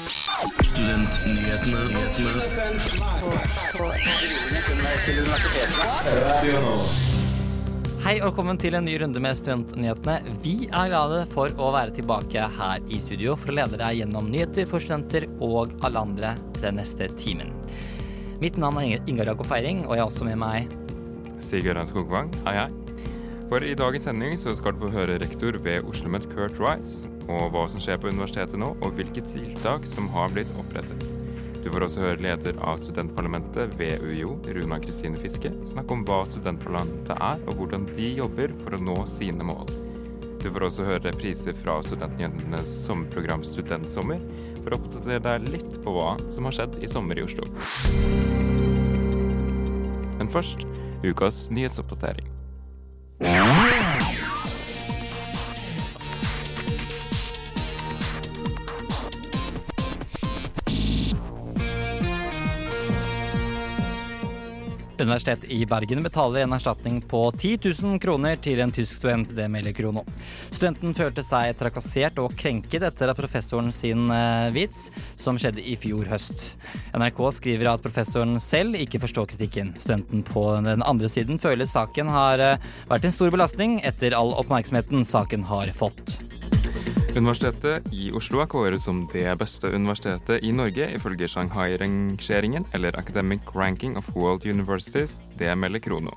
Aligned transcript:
Studentnyhetene. 0.00 1.80
Hei 8.00 8.14
og 8.22 8.30
velkommen 8.30 8.56
til 8.62 8.78
en 8.78 8.86
ny 8.88 8.94
runde 9.02 9.20
med 9.20 9.36
Studentnyhetene. 9.36 10.14
Vi 10.40 10.54
er 10.70 10.88
glade 10.88 11.18
for 11.34 11.52
å 11.60 11.68
være 11.76 11.92
tilbake 11.98 12.40
her 12.56 12.80
i 12.88 12.96
studio 13.02 13.36
for 13.36 13.52
å 13.52 13.58
lede 13.58 13.76
deg 13.82 14.00
gjennom 14.00 14.32
nyheter 14.32 14.64
for 14.70 14.80
studenter 14.80 15.28
og 15.44 15.76
alle 15.84 16.00
andre 16.08 16.32
den 16.62 16.80
neste 16.80 17.10
timen. 17.20 17.52
Mitt 18.40 18.56
navn 18.56 18.80
er 18.80 19.04
Ingar 19.04 19.28
Jakob 19.34 19.48
Feiring, 19.52 19.84
og 19.84 19.92
jeg 19.98 20.00
har 20.06 20.08
også 20.08 20.24
med 20.30 20.40
meg 20.40 20.72
Sigurd 21.44 21.84
Skogvang, 21.92 22.32
hei 22.48 22.56
hei. 22.62 22.70
For 23.50 23.58
i 23.66 23.76
dagens 23.76 24.04
sending 24.08 24.38
så 24.40 24.54
skal 24.56 24.72
du 24.76 24.86
få 24.86 24.94
høre 24.94 25.20
rektor 25.20 25.52
ved 25.60 25.84
OsloMet 25.90 26.24
Kurt 26.32 26.56
Rice, 26.62 27.04
og 27.30 27.52
hva 27.54 27.66
som 27.70 27.82
skjer 27.82 28.00
på 28.00 28.10
universitetet 28.10 28.58
nå, 28.60 28.72
og 28.82 28.96
hvilke 28.98 29.22
tiltak 29.26 29.86
som 29.88 30.08
har 30.14 30.32
blitt 30.34 30.50
opprettet. 30.60 31.04
Du 31.60 31.68
får 31.68 31.84
også 31.84 32.00
høre 32.00 32.22
leder 32.24 32.56
av 32.64 32.80
studentparlamentet 32.80 33.74
ved 33.78 34.00
UiO, 34.00 34.38
Runa 34.48 34.78
Kristine 34.80 35.20
Fiske, 35.20 35.52
snakke 35.68 35.92
om 35.92 36.06
hva 36.08 36.22
studentparlamentet 36.28 37.12
er, 37.16 37.42
og 37.46 37.60
hvordan 37.60 37.84
de 37.92 38.14
jobber 38.22 38.54
for 38.62 38.76
å 38.76 38.82
nå 38.82 38.96
sine 39.10 39.44
mål. 39.44 39.68
Du 40.40 40.48
får 40.48 40.64
også 40.70 40.86
høre 40.88 41.02
repriser 41.04 41.52
fra 41.60 41.74
Studentnyhetenes 41.84 42.72
sommerprogram 42.86 43.44
Studentsommer, 43.44 44.22
for 44.62 44.72
å 44.72 44.80
oppdatere 44.80 45.20
deg 45.26 45.50
litt 45.52 45.76
på 45.84 45.92
hva 45.92 46.14
som 46.32 46.48
har 46.48 46.56
skjedd 46.56 46.80
i 46.80 46.88
sommer 46.88 47.20
i 47.20 47.26
Oslo. 47.26 47.44
Men 50.16 50.32
først 50.32 50.64
ukas 51.04 51.46
nyhetsoppdatering. 51.52 52.28
Universitetet 65.00 65.50
i 65.50 65.64
Bergen 65.66 66.02
betaler 66.04 66.44
en 66.44 66.52
erstatning 66.52 67.00
på 67.08 67.22
10 67.32 67.58
000 67.82 67.98
kroner 68.02 68.36
til 68.42 68.60
en 68.60 68.72
tysk 68.74 68.98
student, 68.98 69.30
det 69.36 69.46
melder 69.52 69.74
Krono. 69.76 70.04
Studenten 70.50 70.94
følte 70.96 71.24
seg 71.24 71.54
trakassert 71.58 72.20
og 72.22 72.34
krenket 72.38 72.84
etter 72.86 73.14
professoren 73.16 73.72
sin 73.74 74.10
eh, 74.12 74.50
vits, 74.54 74.88
som 75.20 75.38
skjedde 75.40 75.64
i 75.64 75.76
fjor 75.80 76.08
høst. 76.10 76.50
NRK 76.94 77.22
skriver 77.38 77.72
at 77.72 77.84
professoren 77.84 78.36
selv 78.44 78.76
ikke 78.80 79.00
forstår 79.02 79.30
kritikken. 79.34 79.74
Studenten 79.80 80.24
på 80.26 80.44
den 80.66 80.84
andre 80.84 81.10
siden 81.12 81.40
føler 81.40 81.68
saken 81.70 82.12
har 82.12 82.44
eh, 82.44 82.68
vært 82.90 83.08
en 83.08 83.16
stor 83.16 83.32
belastning 83.32 83.80
etter 83.86 84.16
all 84.16 84.36
oppmerksomheten 84.40 85.06
saken 85.08 85.48
har 85.50 85.72
fått. 85.76 86.20
Universitetet 87.10 87.86
i 87.90 88.12
Oslo 88.14 88.38
er 88.38 88.46
kåret 88.46 88.78
som 88.78 89.00
det 89.10 89.26
beste 89.40 89.66
universitetet 89.66 90.44
i 90.46 90.52
Norge 90.54 90.86
ifølge 90.94 91.26
Shanghai-rangeringen, 91.28 92.68
eller 92.72 92.94
Academic 92.98 93.50
Ranking 93.54 93.96
of 93.98 94.12
World 94.14 94.46
Universities. 94.46 95.18
Det 95.38 95.50
melder 95.58 95.82
Krono. 95.82 96.14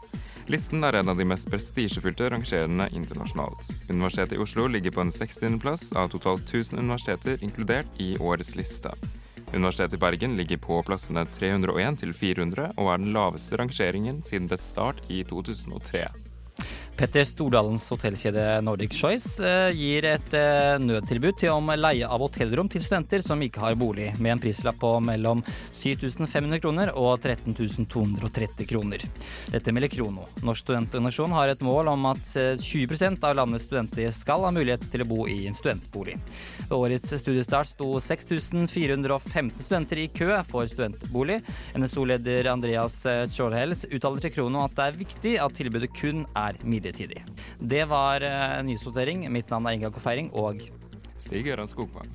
Listen 0.47 0.83
er 0.83 0.99
en 0.99 1.09
av 1.09 1.17
de 1.17 1.25
mest 1.25 1.49
prestisjefylte 1.49 2.29
rangerende 2.29 2.89
internasjonalt. 2.93 3.71
Universitetet 3.89 4.37
i 4.37 4.41
Oslo 4.43 4.67
ligger 4.69 4.93
på 4.93 5.01
en 5.01 5.11
60.-plass 5.11 5.95
av 5.97 6.11
totalt 6.13 6.45
1000 6.45 6.77
universiteter 6.79 7.41
inkludert 7.41 7.89
i 7.97 8.13
årets 8.19 8.53
liste. 8.59 8.91
Universitetet 9.53 9.97
i 9.97 10.01
Bergen 10.03 10.37
ligger 10.37 10.61
på 10.61 10.81
plassene 10.85 11.25
301 11.39 12.03
til 12.03 12.13
400 12.13 12.69
og 12.77 12.91
er 12.93 13.01
den 13.01 13.15
laveste 13.17 13.57
rangeringen 13.57 14.21
siden 14.21 14.51
dets 14.51 14.69
start 14.75 15.01
i 15.09 15.23
2003. 15.25 16.05
Petter 16.93 17.23
Stordalens 17.25 17.87
hotellkjede 17.89 18.61
Nordic 18.61 18.93
Choice 18.93 19.41
eh, 19.41 19.71
gir 19.73 20.05
et 20.05 20.33
eh, 20.37 20.75
nødtilbud 20.77 21.39
til 21.41 21.49
om 21.49 21.71
leie 21.73 22.05
av 22.05 22.21
hotellrom 22.21 22.67
til 22.69 22.83
studenter 22.85 23.23
som 23.25 23.41
ikke 23.41 23.63
har 23.63 23.77
bolig, 23.79 24.11
med 24.21 24.35
en 24.35 24.41
prislapp 24.43 24.77
på 24.83 24.91
mellom 25.01 25.41
7500 25.73 26.61
kroner 26.61 26.91
og 26.93 27.17
13230 27.23 28.69
kroner. 28.69 29.05
Dette 29.49 29.73
melder 29.73 29.89
Krono. 29.89 30.27
Norsk 30.45 30.67
studentorganisasjon 30.67 31.33
har 31.33 31.55
et 31.55 31.63
mål 31.65 31.89
om 31.95 32.05
at 32.11 32.21
20 32.61 32.93
eh, 32.93 33.17
av 33.25 33.39
landets 33.41 33.65
studenter 33.65 34.13
skal 34.13 34.45
ha 34.45 34.53
mulighet 34.53 34.85
til 34.93 35.01
å 35.01 35.09
bo 35.09 35.25
i 35.25 35.39
en 35.49 35.57
studentbolig. 35.57 36.19
Ved 36.67 36.77
årets 36.77 37.17
studiestart 37.23 37.73
sto 37.73 37.89
6450 38.05 39.65
studenter 39.65 40.03
i 40.03 40.07
kø 40.13 40.29
for 40.51 40.69
studentbolig. 40.69 41.41
NSO-leder 41.73 42.53
Andreas 42.53 43.01
Tjålhels 43.33 43.87
uttaler 43.89 44.27
til 44.27 44.37
Krono 44.37 44.61
at 44.67 44.77
det 44.77 44.87
er 44.91 45.03
viktig 45.03 45.35
at 45.41 45.57
tilbudet 45.57 45.89
kun 45.97 46.27
er 46.37 46.61
midlertidig 46.61 46.82
midlertidig. 46.83 47.25
Det 47.59 47.85
var 47.85 48.23
uh, 48.23 48.63
nyhetsnotering. 48.65 49.31
Mitt 49.31 49.49
navn 49.49 49.67
er 49.67 49.77
Inga 49.77 49.91
Kofeiring, 49.91 50.31
og 50.33 50.59
Stig 51.17 51.45
Gøran 51.47 51.67
Skogvang. 51.67 52.11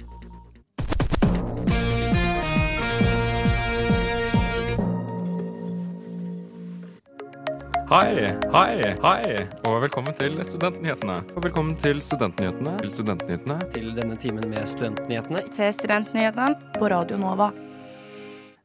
Hei, 7.89 8.35
hei, 8.53 8.73
hei, 9.01 9.47
og 9.65 9.79
velkommen 9.81 10.13
til 10.13 10.37
Studentnyhetene. 10.45 11.23
Og 11.33 11.47
velkommen 11.47 11.79
til 11.81 12.03
Studentnyhetene. 12.05 12.75
Til 12.83 12.93
Studentnyhetene. 12.93 13.57
Til 13.73 13.95
denne 13.97 14.19
timen 14.21 14.45
med 14.53 14.69
Studentnyhetene. 14.69 15.47
Til 15.57 15.73
Studentnyhetene. 15.73 16.53
På 16.77 16.93
Radio 16.93 17.17
Nova. 17.17 17.49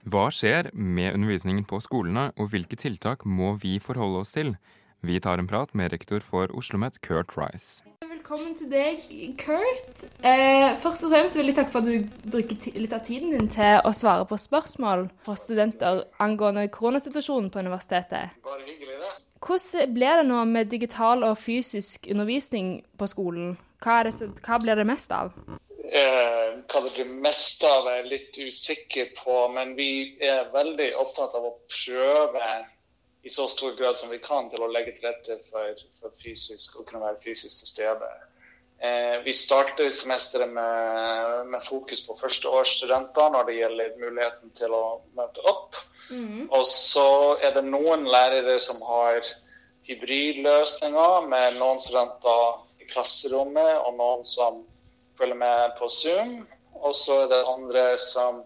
Hva 0.04 0.28
skjer 0.36 0.68
med 0.76 1.14
undervisningen 1.16 1.64
på 1.64 1.80
skolene, 1.80 2.34
og 2.36 2.52
hvilke 2.52 2.76
tiltak 2.76 3.24
må 3.24 3.54
vi 3.64 3.78
forholde 3.80 4.26
oss 4.26 4.36
til? 4.36 4.58
Vi 5.06 5.20
tar 5.20 5.38
en 5.38 5.48
prat 5.48 5.74
med 5.74 5.92
rektor 5.92 6.20
for 6.20 6.48
OsloMet, 6.56 7.02
Kurt 7.02 7.38
Rice. 7.38 7.84
Velkommen 8.08 8.54
til 8.56 8.70
deg, 8.72 9.02
Kurt. 9.36 10.06
Eh, 10.24 10.78
først 10.80 11.04
og 11.04 11.12
fremst 11.12 11.36
vil 11.36 11.50
jeg 11.50 11.58
takke 11.58 11.74
for 11.74 11.84
at 11.84 11.90
du 11.90 12.30
bruker 12.32 12.78
litt 12.80 12.94
av 12.96 13.02
tiden 13.04 13.34
din 13.34 13.50
til 13.52 13.82
å 13.84 13.92
svare 13.92 14.24
på 14.30 14.38
spørsmål 14.40 15.10
fra 15.26 15.36
studenter 15.36 16.06
angående 16.24 16.70
koronasituasjonen 16.72 17.50
på 17.52 17.60
universitetet. 17.66 18.38
Bare 18.48 18.64
hyggelig, 18.64 18.96
det. 19.02 19.12
Hvordan 19.44 19.92
blir 19.98 20.22
det 20.22 20.26
nå 20.30 20.46
med 20.54 20.72
digital 20.72 21.28
og 21.28 21.36
fysisk 21.38 22.08
undervisning 22.08 22.78
på 22.96 23.10
skolen? 23.12 23.58
Hva, 23.84 24.06
det, 24.08 24.16
hva 24.40 24.62
blir 24.64 24.80
det 24.80 24.88
mest 24.88 25.12
av? 25.12 25.36
Eh, 25.84 26.54
hva 26.64 26.86
det 26.86 26.94
blir 26.96 27.12
mest 27.28 27.68
av, 27.68 27.92
er 27.92 28.00
jeg 28.00 28.14
litt 28.14 28.40
usikker 28.40 29.12
på. 29.20 29.36
Men 29.52 29.76
vi 29.76 30.16
er 30.24 30.48
veldig 30.56 30.94
opptatt 31.04 31.36
av 31.36 31.52
å 31.52 31.58
prøve 31.68 32.54
i 33.24 33.30
så 33.30 33.48
stor 33.48 33.72
grad 33.80 34.00
som 34.00 34.10
vi 34.12 34.20
kan 34.20 34.50
til 34.52 34.64
å 34.64 34.72
legge 34.72 34.98
til 34.98 35.08
rette 35.08 35.40
for, 35.48 35.84
for 36.02 36.16
fysisk, 36.20 36.80
å 36.80 36.86
kunne 36.88 37.06
være 37.06 37.22
fysisk 37.24 37.62
til 37.62 37.70
stede. 37.72 38.10
Eh, 38.84 39.22
vi 39.24 39.34
starter 39.34 39.92
semesteret 39.96 40.50
med, 40.52 41.46
med, 41.48 41.64
fokus 41.64 42.02
på 42.04 42.18
førsteårsstudenter 42.20 43.30
når 43.32 43.48
det 43.48 43.56
gjelder 43.56 43.94
muligheten 44.02 44.52
til 44.60 44.76
å 44.76 44.84
møte 45.16 45.46
opp. 45.48 45.80
Mm. 46.10 46.50
Og 46.52 46.66
så 46.68 47.08
er 47.40 47.56
det 47.56 47.64
noen 47.70 48.04
lærere 48.12 48.58
som 48.60 48.84
har 48.90 49.24
hybridløsninger 49.88 51.30
med 51.32 51.62
noen 51.62 51.80
studenter 51.80 52.84
i 52.84 52.90
klasserommet 52.92 53.72
og 53.86 53.96
noen 54.02 54.28
som 54.28 54.66
følger 55.16 55.40
med 55.40 55.78
på 55.80 55.88
Zoom. 55.88 56.42
Og 56.84 56.92
så 57.00 57.22
er 57.24 57.32
det 57.32 57.44
andre 57.56 57.86
som, 58.04 58.44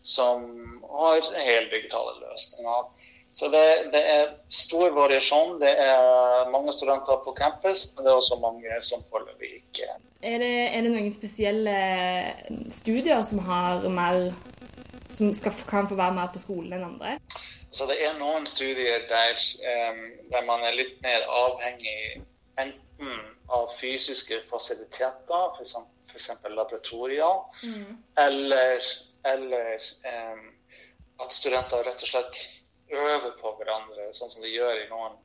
som 0.00 0.48
har 0.96 1.32
heldigitale 1.44 2.22
løsninger. 2.22 2.88
Så 3.34 3.48
det, 3.50 3.64
det, 3.90 4.00
er 4.14 4.34
stor 4.48 4.92
variasjon. 4.94 5.56
Det 5.60 5.72
er 5.82 6.50
mange 6.54 6.72
studenter 6.72 7.18
på 7.24 7.34
campus, 7.34 7.88
men 7.94 8.06
det 8.06 8.12
er 8.12 8.20
også 8.20 8.38
mange 8.42 8.82
som 8.86 9.02
foreløpig 9.10 9.56
ikke 9.58 9.88
er 10.24 10.38
det, 10.38 10.52
er 10.74 10.84
det 10.84 10.92
noen 10.92 11.12
spesielle 11.12 11.74
studier 12.72 13.22
som, 13.28 13.42
mer, 13.92 14.30
som 15.12 15.34
skal, 15.36 15.56
kan 15.68 15.88
få 15.90 15.98
være 15.98 16.16
mer 16.16 16.30
på 16.32 16.40
skolen 16.42 16.72
enn 16.72 16.86
andre? 16.86 17.18
Så 17.74 17.88
det 17.90 17.98
er 18.06 18.16
noen 18.20 18.46
studier 18.48 19.04
der, 19.10 19.44
um, 19.90 20.02
der 20.32 20.46
man 20.48 20.64
er 20.64 20.78
litt 20.78 20.96
mer 21.04 21.26
avhengig 21.42 22.22
enten 22.62 23.14
av 23.52 23.68
fysiske 23.76 24.40
fasiliteter, 24.48 25.58
f.eks. 25.60 26.30
laboratorier, 26.48 27.42
mm. 27.66 27.96
eller, 28.24 28.90
eller 29.28 29.88
um, 30.08 30.46
at 31.20 31.34
studenter 31.34 31.84
rett 31.84 32.06
og 32.06 32.14
slett 32.14 32.44
øver 32.92 33.32
på 33.40 33.54
hverandre, 33.58 34.10
sånn 34.16 34.32
som 34.32 34.44
de 34.44 34.52
gjør 34.52 34.82
i 34.82 34.88
noen 34.90 35.16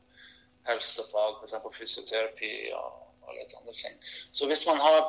helsefag, 0.70 1.40
f.eks. 1.42 1.56
fysioterapi 1.78 2.54
og, 2.78 3.06
og, 3.26 3.34
litt 3.36 3.56
andre 3.60 3.76
ting. 3.78 3.98
Så 4.32 4.50
hvis 4.50 4.66
man 4.70 4.82
har 4.84 5.02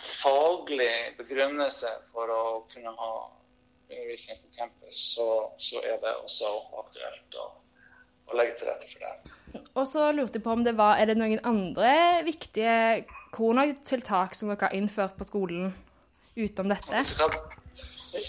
faglig 0.00 0.92
begrunnelse 1.18 1.90
for 2.14 2.32
å 2.32 2.44
kunne 2.72 2.94
ha 2.98 3.12
undervisning 3.90 4.40
på 4.40 4.54
campus, 4.58 5.02
så, 5.14 5.28
så 5.60 5.82
er 5.84 5.98
det 6.02 6.14
også 6.24 6.50
aktuelt 6.80 7.38
å, 7.38 7.48
å, 8.30 8.36
legge 8.38 8.56
til 8.60 8.70
rette 8.70 8.88
for 8.90 9.04
det. 9.04 9.64
Og 9.74 9.84
så 9.90 10.08
lurte 10.16 10.40
jeg 10.40 10.46
på 10.46 10.54
om 10.54 10.64
det 10.66 10.72
var 10.74 10.98
Er 10.98 11.06
det 11.10 11.18
noen 11.18 11.38
andre 11.46 12.22
viktige 12.26 13.04
koronatiltak 13.34 14.34
som 14.34 14.50
dere 14.50 14.66
har 14.66 14.74
innført 14.74 15.14
på 15.18 15.26
skolen 15.28 15.74
utenom 16.34 16.72
dette? 16.74 17.04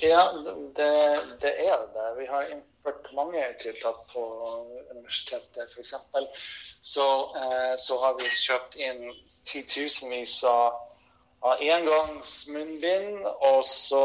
Ja, 0.01 0.31
det, 0.75 1.19
det 1.41 1.53
er 1.67 1.77
det. 1.93 2.19
Vi 2.19 2.25
har 2.25 2.43
innført 2.43 3.13
mange 3.13 3.43
tiltak 3.61 3.95
på 4.13 4.23
universitetet. 4.91 5.69
F.eks. 5.71 5.93
Så, 6.81 7.07
eh, 7.41 7.75
så 7.77 7.97
har 8.03 8.15
vi 8.17 8.25
kjøpt 8.25 8.77
inn 8.81 9.03
titusenvis 9.45 10.39
av, 10.49 10.79
av 11.45 11.61
engangsmunnbind. 11.61 13.27
Og 13.51 13.61
så 13.69 14.03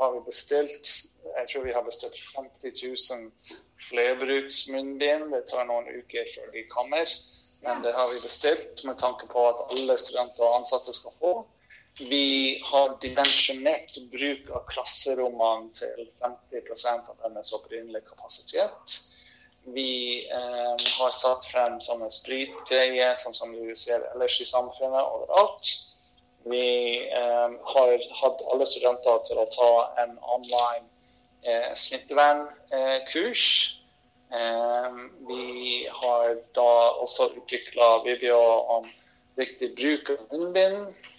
har 0.00 0.12
vi 0.18 0.24
bestilt 0.28 0.94
Jeg 1.24 1.48
tror 1.50 1.64
vi 1.64 1.72
har 1.72 1.82
bestilt 1.82 2.18
50 2.36 2.72
000 2.84 3.54
flerbruksmunnbind. 3.88 5.32
Det 5.32 5.46
tar 5.48 5.64
noen 5.70 5.88
uker 5.88 6.28
før 6.34 6.52
de 6.52 6.68
kommer. 6.68 7.16
Men 7.64 7.80
det 7.82 7.96
har 7.96 8.12
vi 8.12 8.20
bestilt 8.20 8.84
med 8.84 9.00
tanke 9.00 9.26
på 9.32 9.48
at 9.48 9.66
alle 9.72 9.96
studenter 9.98 10.44
og 10.44 10.60
ansatte 10.60 10.92
skal 10.92 11.16
få. 11.18 11.34
Vi 11.98 12.60
har 12.64 12.96
dimensjonert 13.00 13.92
bruk 14.10 14.48
av 14.50 14.64
klasserommene 14.66 15.70
til 15.78 16.08
50% 16.18 17.10
av 17.12 17.20
deres 17.22 17.52
opprinnelige 17.54 18.08
kapasitet. 18.08 18.96
Vi 19.76 20.26
eh, 20.26 20.74
har 20.98 21.12
satt 21.14 21.46
frem 21.52 21.78
sånne 21.80 22.10
spritgreier, 22.10 23.14
sånn 23.14 23.36
som 23.38 23.54
du 23.54 23.70
ser 23.78 24.02
ellers 24.10 24.40
i 24.42 24.48
samfunnet 24.50 25.06
overalt. 25.06 25.70
Vi 26.50 26.66
eh, 27.14 27.54
har 27.76 27.94
hatt 28.24 28.44
alle 28.50 28.66
studenter 28.68 29.22
til 29.30 29.38
å 29.40 29.46
ta 29.54 29.70
en 30.02 30.18
online 30.34 30.84
eh, 31.46 31.70
smittevernkurs. 31.78 33.46
Eh, 34.34 35.00
vi 35.30 35.86
har 36.02 36.36
da 36.58 36.70
også 37.06 37.30
utvikla 37.38 38.00
video 38.02 38.42
om 38.80 38.90
riktig 39.38 39.76
bruk 39.78 40.16
av 40.18 40.26
munnbind. 40.34 41.12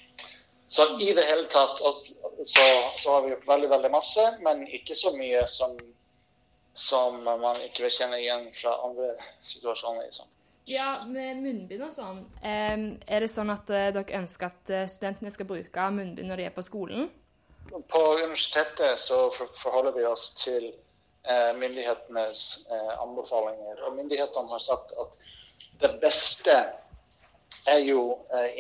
Så 0.68 0.86
i 0.98 1.12
det 1.14 1.24
hele 1.28 1.46
tatt 1.52 1.78
så, 1.78 2.64
så 2.98 3.12
har 3.12 3.22
vi 3.22 3.34
gjort 3.36 3.48
veldig, 3.48 3.70
veldig 3.70 3.92
masse, 3.94 4.24
men 4.42 4.64
ikke 4.68 4.98
så 4.98 5.12
mye 5.18 5.44
som 5.50 5.76
som 6.76 7.22
man 7.24 7.60
ikke 7.64 7.86
vil 7.86 7.94
kjenne 7.96 8.18
igjen 8.20 8.50
fra 8.54 8.74
andre 8.84 9.14
situasjoner 9.48 10.10
samfunnet. 10.12 10.42
Ja, 10.68 11.06
med 11.08 11.40
munnbind 11.40 11.86
og 11.86 11.94
sånn. 11.94 12.24
Er 12.44 13.22
det 13.24 13.30
sånn 13.32 13.54
at 13.54 13.70
eh, 13.72 13.92
dere 13.96 14.18
ønsker 14.20 14.50
at 14.50 14.72
eh, 14.74 14.88
studentene 14.92 15.32
skal 15.32 15.48
bruke 15.48 15.86
munnbind 15.94 16.28
når 16.28 16.42
de 16.42 16.48
er 16.50 16.56
på 16.56 16.66
skolen? 16.66 17.08
På 17.70 18.02
universitetet 18.18 19.00
så 19.00 19.28
forholder 19.32 19.96
vi 19.96 20.08
oss 20.10 20.26
til 20.42 20.66
eh, 20.68 21.52
myndighetenes 21.62 22.42
anbefalinger. 22.98 23.86
Og 23.86 23.96
myndighetene 24.02 24.52
har 24.52 24.66
sagt 24.68 24.92
at 25.00 25.16
det 25.80 25.94
beste 26.02 26.58
er 27.66 27.82
jo 27.86 28.02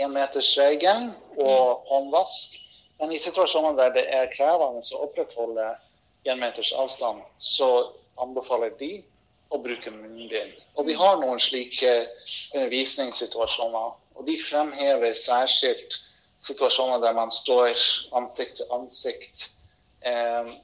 énmetersregelen 0.01 1.11
og 1.37 1.85
håndvask. 1.89 2.61
Men 2.99 3.11
i 3.11 3.19
situasjoner 3.19 3.75
der 3.77 3.91
det 3.97 4.05
er 4.07 4.31
krevende 4.33 4.81
å 4.95 5.03
opprettholde 5.05 5.67
én 6.25 6.39
meters 6.41 6.71
avstand, 6.79 7.21
så 7.37 7.67
anbefaler 8.23 8.73
de 8.79 9.03
å 9.53 9.59
bruke 9.61 9.91
munnbind. 9.93 10.63
Og 10.75 10.87
vi 10.89 10.95
har 10.97 11.19
noen 11.21 11.41
slike 11.41 11.91
undervisningssituasjoner, 12.55 13.93
og 14.15 14.27
de 14.27 14.37
fremhever 14.41 15.13
særskilt 15.19 15.99
situasjoner 16.45 17.03
der 17.03 17.13
man 17.17 17.31
står 17.31 17.75
ansikt 18.17 18.61
til 18.61 18.71
ansikt 18.75 19.49
eh, 20.01 20.55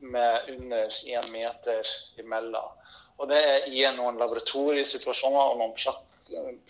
med 0.00 0.50
under 0.52 0.98
én 1.06 1.30
meter 1.32 1.94
imellom. 2.20 2.74
Og 3.16 3.30
det 3.30 3.38
er 3.40 3.70
i 3.72 3.86
noen 3.96 4.18
laboratoriesituasjoner 4.20 5.54
og 5.54 5.62
noen 5.62 5.76
prak 5.78 6.02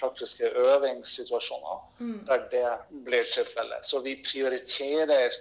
praktiske 0.01 0.51
øvingssituasjoner 0.51 1.79
mm. 1.99 2.19
der 2.29 2.49
det 2.53 2.73
blir 3.07 3.25
tilfellet. 3.35 3.87
Så 3.87 4.03
vi 4.05 4.17
prioriterer 4.25 5.33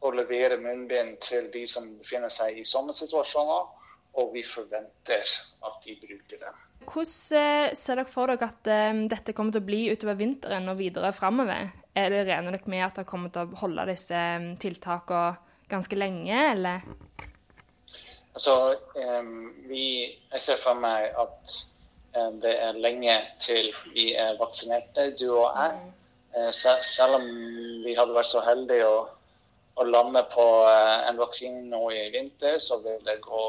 å 0.00 0.12
levere 0.16 0.56
munnbind 0.60 1.18
til 1.24 1.50
de 1.52 1.66
som 1.68 1.84
befinner 1.98 2.32
seg 2.32 2.58
i 2.58 2.64
sånne 2.64 2.94
situasjoner 2.96 3.68
og 4.18 4.32
vi 4.34 4.42
forventer 4.46 5.34
at 5.66 5.84
de 5.84 5.96
bruker 6.00 6.40
dem. 6.40 6.56
Hvordan 6.88 7.36
eh, 7.38 7.74
ser 7.76 8.00
dere 8.00 8.08
for 8.08 8.32
dere 8.32 8.48
at 8.48 8.70
um, 8.90 9.04
dette 9.10 9.34
kommer 9.36 9.54
til 9.54 9.62
å 9.62 9.68
bli 9.68 9.82
utover 9.92 10.16
vinteren 10.18 10.70
og 10.72 10.80
videre 10.80 11.12
framover? 11.14 11.68
Er 11.94 12.10
det 12.12 12.24
regner 12.26 12.56
dere 12.56 12.72
med 12.72 12.86
at 12.86 12.98
dere 12.98 13.10
kommer 13.10 13.32
til 13.34 13.44
å 13.44 13.60
holde 13.60 13.86
disse 13.92 14.16
um, 14.40 14.54
tiltakene 14.60 15.36
ganske 15.70 15.98
lenge, 15.98 16.38
eller? 16.50 16.86
Altså, 18.34 18.54
um, 18.96 19.52
vi, 19.68 19.84
jeg 20.32 20.42
ser 20.42 20.58
for 20.62 20.80
meg 20.80 21.12
at 21.20 21.54
det 22.42 22.52
er 22.58 22.78
lenge 22.82 23.14
til 23.38 23.70
vi 23.94 24.10
er 24.18 24.38
vaksinerte, 24.40 25.12
du 25.20 25.28
og 25.30 25.48
jeg. 25.54 25.78
Mm. 25.78 25.96
Uh, 26.30 26.50
selv 26.52 27.16
om 27.18 27.26
vi 27.84 27.96
hadde 27.98 28.14
vært 28.14 28.30
så 28.30 28.42
heldige 28.46 28.86
å, 28.86 29.00
å 29.78 29.86
lande 29.86 30.22
på 30.30 30.46
uh, 30.66 31.08
en 31.08 31.18
vaksine 31.18 31.64
nå 31.70 31.84
i 31.94 32.06
vinter, 32.14 32.58
så 32.62 32.78
vil 32.84 32.98
det 33.06 33.18
gå 33.24 33.44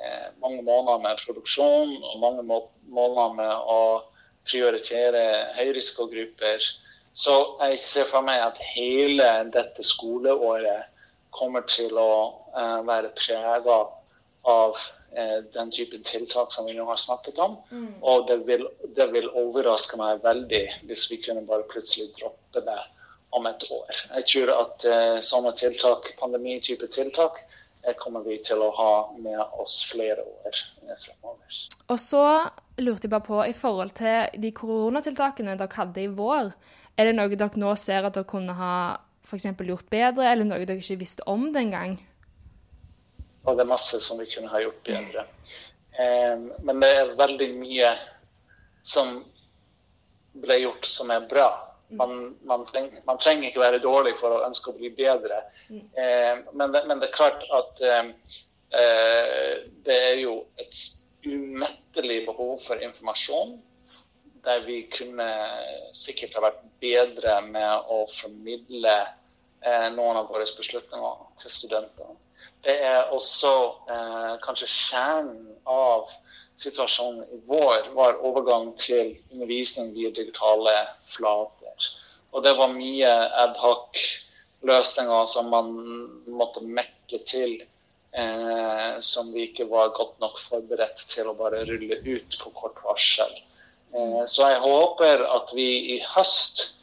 Eh, 0.00 0.28
mange 0.40 0.62
måneder 0.62 0.98
med 0.98 1.18
produksjon 1.26 1.90
og 2.04 2.20
mange 2.20 2.42
måneder 2.88 3.32
med 3.36 3.66
å 3.68 3.80
prioritere 4.48 5.24
høyrisikogrupper. 5.58 6.64
Så 7.12 7.34
jeg 7.60 7.78
ser 7.82 8.06
for 8.08 8.24
meg 8.24 8.40
at 8.40 8.62
hele 8.72 9.28
dette 9.52 9.84
skoleåret 9.84 10.88
kommer 11.36 11.66
til 11.68 11.98
å 12.00 12.12
være 12.88 13.12
prega 13.18 13.76
av 14.42 14.76
eh, 15.12 15.44
den 15.52 15.70
typen 15.70 16.02
tiltak 16.02 16.52
som 16.52 16.66
vi 16.66 16.74
nå 16.76 16.84
har 16.88 16.96
snakket 16.96 17.38
om. 17.38 17.58
Mm. 17.70 17.94
Og 18.00 18.26
det 18.28 18.40
vil, 18.48 18.66
det 18.96 19.10
vil, 19.12 19.28
overraske 19.28 20.00
meg 20.00 20.22
veldig 20.24 20.64
hvis 20.88 21.06
vi 21.12 21.20
kunne 21.24 21.46
bare 21.48 21.68
plutselig 21.70 22.10
droppe 22.18 22.64
det 22.64 22.80
om 23.36 23.46
et 23.46 23.66
år. 23.70 24.04
Jeg 24.16 24.28
tror 24.32 24.54
at 24.56 24.86
eh, 24.90 25.16
sånne 25.24 25.54
tiltak, 25.58 26.14
pandemitype 26.20 26.90
tiltak, 26.90 27.42
kommer 27.96 28.20
vi 28.20 28.34
til 28.44 28.60
å 28.60 28.66
ha 28.76 28.94
med 29.24 29.40
oss 29.56 29.78
flere 29.88 30.20
år 30.20 30.58
fremover. 31.00 31.60
Og 31.88 31.96
så 32.02 32.24
lurte 32.76 33.06
jeg 33.06 33.12
bare 33.14 33.24
på, 33.24 33.38
i 33.48 33.54
forhold 33.56 33.94
til 33.96 34.42
de 34.42 34.50
koronatiltakene 34.52 35.56
dere 35.56 35.78
hadde 35.78 36.04
i 36.04 36.10
vår, 36.12 36.52
er 36.98 37.08
det 37.08 37.16
noe 37.16 37.32
dere 37.32 37.60
nå 37.62 37.72
ser 37.80 38.04
at 38.04 38.18
dere 38.18 38.28
kunne 38.28 38.56
ha 38.58 38.74
for 39.24 39.40
gjort 39.40 39.90
bedre, 39.92 40.26
eller 40.26 40.48
noe 40.48 40.64
dere 40.64 40.80
ikke 40.80 41.00
visste 41.00 41.24
om 41.30 41.50
den 41.54 41.72
gang? 41.72 41.98
Og 43.46 43.56
det 43.56 43.64
er 43.64 43.72
masse 43.72 44.00
som 44.04 44.20
vi 44.20 44.28
kunne 44.30 44.52
ha 44.52 44.60
gjort 44.62 44.82
bedre. 44.86 45.26
Um, 46.00 46.48
men 46.66 46.80
det 46.82 46.90
er 46.96 47.14
veldig 47.18 47.48
mye 47.56 47.90
som 48.82 49.18
ble 50.40 50.60
gjort 50.62 50.86
som 50.86 51.10
er 51.10 51.26
bra. 51.30 51.48
Man, 51.90 52.36
man, 52.46 52.62
treng, 52.66 52.86
man, 53.06 53.18
trenger 53.18 53.48
ikke 53.48 53.64
være 53.64 53.82
dårlig 53.82 54.14
for 54.20 54.36
å 54.36 54.44
ønske 54.46 54.70
å 54.70 54.76
bli 54.78 54.92
bedre. 54.94 55.40
Mm. 55.72 55.80
Eh, 55.98 56.36
men, 56.52 56.70
det, 56.70 56.84
men, 56.86 57.00
det, 57.02 57.08
er 57.08 57.16
klart 57.16 57.46
at 57.56 57.82
eh, 57.82 58.12
eh, 58.78 59.56
det 59.86 59.96
er 60.12 60.20
jo 60.22 60.36
et 60.60 60.84
umettelig 61.26 62.20
behov 62.28 62.60
for 62.62 62.82
informasjon. 62.86 63.56
Der 64.46 64.62
vi 64.64 64.84
kunne 64.92 65.26
sikkert 65.98 66.38
ha 66.38 66.46
vært 66.46 66.62
bedre 66.80 67.40
med 67.48 67.90
å 67.90 68.04
formidle 68.14 68.94
noen 69.92 70.16
av 70.16 70.30
våre 70.32 70.46
beslutninger 70.56 71.16
til 71.42 71.52
studentene. 71.52 72.16
Det 72.64 72.76
er 72.84 73.12
også 73.16 73.52
eh, 73.92 74.34
kanskje 74.44 74.68
kjernen 74.68 75.50
av 75.68 76.08
situasjonen 76.60 77.24
i 77.32 77.40
vår, 77.48 77.90
var 77.96 78.20
overgang 78.24 78.70
til 78.80 79.14
undervisning 79.32 79.94
via 79.96 80.12
digitale 80.16 80.74
flater. 81.08 81.90
Og 82.32 82.44
det 82.44 82.52
var 82.58 82.72
mye 82.72 83.10
adhoc-løsninger 83.44 85.28
som 85.32 85.48
man 85.52 85.72
måtte 86.28 86.64
mekke 86.68 87.22
til. 87.26 87.60
Eh, 88.10 88.96
som 89.06 89.28
vi 89.30 89.44
ikke 89.46 89.68
var 89.70 89.92
godt 89.94 90.16
nok 90.18 90.38
forberedt 90.42 91.04
til 91.12 91.28
å 91.30 91.36
bare 91.38 91.60
rulle 91.68 92.00
ut 92.02 92.38
på 92.42 92.50
kort 92.58 92.80
varsel. 92.82 93.30
Eh, 93.94 94.24
så 94.26 94.48
jeg 94.50 94.62
håper 94.64 95.22
at 95.30 95.52
vi 95.54 95.68
i 95.94 95.98
høst, 96.16 96.64
eh, 96.64 96.79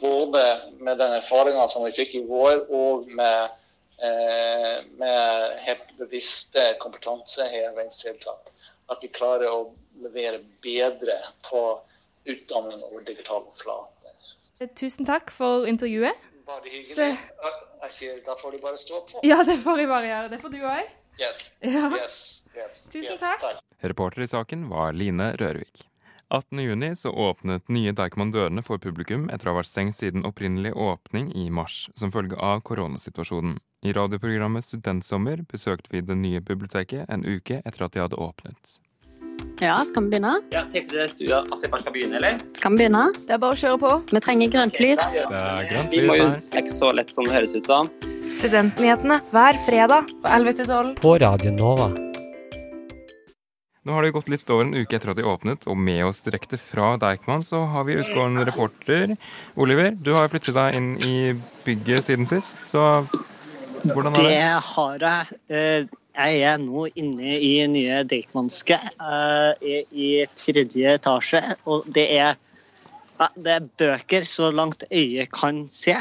både 0.00 0.42
med 0.78 0.98
den 0.98 1.12
erfaringa 1.16 1.68
som 1.68 1.84
vi 1.86 1.92
fikk 1.96 2.14
i 2.18 2.24
vår, 2.28 2.66
og 2.68 3.08
med, 3.08 3.54
eh, 4.02 4.84
med 5.00 5.56
helt 5.66 5.94
bevisste 5.98 6.74
kompetansehevingstiltak, 6.82 8.52
at 8.92 9.02
vi 9.02 9.08
klarer 9.08 9.48
å 9.48 9.72
levere 10.02 10.42
bedre 10.62 11.18
på 11.48 11.80
utdanning 12.24 12.82
over 12.82 13.04
digitale 13.08 13.50
flater. 13.56 13.98
Tusen 14.76 15.06
takk 15.08 15.32
for 15.34 15.66
intervjuet. 15.66 16.14
Bare 16.46 16.68
hyggelig. 16.68 16.96
Så... 16.96 17.52
Jeg 17.82 17.94
sier 17.96 18.18
da 18.22 18.36
får 18.38 18.52
du 18.54 18.58
bare 18.62 18.78
stå 18.78 19.00
på. 19.08 19.22
Ja, 19.26 19.40
det 19.42 19.56
får 19.58 19.80
jeg 19.82 19.88
bare 19.90 20.06
gjøre. 20.06 20.28
Det 20.30 20.38
får 20.42 20.52
du 20.52 20.60
òg. 20.62 20.90
Yes. 21.18 21.40
Ja. 21.60 21.88
Yes. 21.96 22.18
Yes. 22.54 22.84
Tusen 22.92 23.18
takk. 23.18 23.42
takk. 23.42 23.58
Reporter 23.82 24.22
i 24.22 24.28
saken 24.30 24.68
var 24.70 24.94
Line 24.94 25.32
Rørvik. 25.40 25.82
18.6 26.32 26.94
så 27.04 27.10
åpnet 27.12 27.68
nye 27.68 27.92
Deichman 27.92 28.32
dørene 28.32 28.64
for 28.64 28.80
publikum 28.80 29.28
etter 29.30 29.50
å 29.50 29.52
ha 29.52 29.60
vært 29.60 29.68
stengt 29.68 29.98
siden 29.98 30.24
opprinnelig 30.24 30.72
åpning 30.72 31.28
i 31.36 31.50
mars, 31.52 31.90
som 31.94 32.12
følge 32.14 32.38
av 32.40 32.62
koronasituasjonen. 32.64 33.58
I 33.84 33.92
radioprogrammet 33.92 34.64
Studentsommer 34.64 35.42
besøkte 35.50 35.92
vi 35.92 36.00
det 36.06 36.16
nye 36.16 36.40
biblioteket 36.40 37.04
en 37.10 37.26
uke 37.26 37.60
etter 37.64 37.84
at 37.84 37.92
de 37.92 38.02
hadde 38.04 38.16
åpnet. 38.16 38.78
Ja, 39.60 39.76
skal 39.84 40.06
vi 40.06 40.14
begynne? 40.14 40.36
Ja, 40.54 40.62
Tenkte 40.72 40.96
du 40.96 41.02
at 41.02 41.18
jeg 41.20 41.70
bare 41.70 41.82
skal 41.82 41.94
begynne, 41.94 42.16
eller? 42.18 42.38
Skal 42.56 42.72
vi 42.72 42.80
begynne? 42.82 43.02
Det 43.26 43.36
er 43.36 43.42
bare 43.42 43.56
å 43.56 43.60
kjøre 43.60 43.80
på. 43.82 43.90
Vi 44.12 44.22
trenger 44.24 44.54
grønt 44.54 44.80
lys. 44.82 45.02
Det 45.18 45.42
er 45.42 45.68
grønt 45.70 45.92
lys 45.92 46.00
Vi 46.00 46.06
må 46.08 46.16
jo 46.18 46.30
ikke 46.62 46.74
så 46.74 46.92
lett 46.96 47.12
som 47.14 47.28
det 47.28 47.36
høres 47.36 47.54
ut 47.58 47.68
som. 47.68 47.90
Studentnyhetene 48.38 49.20
hver 49.34 49.60
fredag 49.66 50.08
på 50.22 50.32
11 50.38 50.58
til 50.62 50.72
12. 50.72 50.96
På 51.02 51.18
Radio 51.22 51.54
Nova. 51.58 51.92
Nå 53.82 53.96
har 53.96 54.04
det 54.06 54.12
gått 54.14 54.28
litt 54.30 54.50
over 54.52 54.68
en 54.68 54.76
uke 54.78 54.94
etter 54.94 55.10
at 55.10 55.18
de 55.18 55.24
åpnet, 55.26 55.64
og 55.66 55.74
med 55.74 56.04
oss 56.06 56.22
direkte 56.22 56.58
fra 56.60 56.92
Deichman 57.02 57.42
så 57.42 57.64
har 57.72 57.82
vi 57.88 57.96
utgående 57.98 58.44
reporter. 58.46 59.16
Oliver, 59.58 59.90
du 59.98 60.12
har 60.14 60.30
flyttet 60.30 60.54
deg 60.54 60.78
inn 60.78 60.92
i 61.02 61.16
bygget 61.66 62.06
siden 62.06 62.28
sist, 62.30 62.62
så 62.62 63.02
hvordan 63.82 64.14
er 64.14 64.22
det? 64.22 64.36
Det 64.36 64.54
har 64.68 65.08
jeg. 65.08 65.42
Eh, 65.50 65.98
Jeg 66.12 66.42
er 66.44 66.58
nå 66.60 66.82
inne 67.00 67.38
i 67.40 67.54
nye 67.72 68.02
Deichmanske 68.04 68.76
eh, 68.76 69.78
i 69.96 70.08
tredje 70.36 70.92
etasje, 70.98 71.40
og 71.64 71.86
det 71.88 72.04
er, 72.20 72.36
det 73.40 73.54
er 73.54 73.70
bøker 73.80 74.26
så 74.28 74.50
langt 74.52 74.84
øyet 74.92 75.32
kan 75.32 75.64
se. 75.72 75.96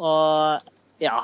Og 0.00 0.64
ja 1.04 1.18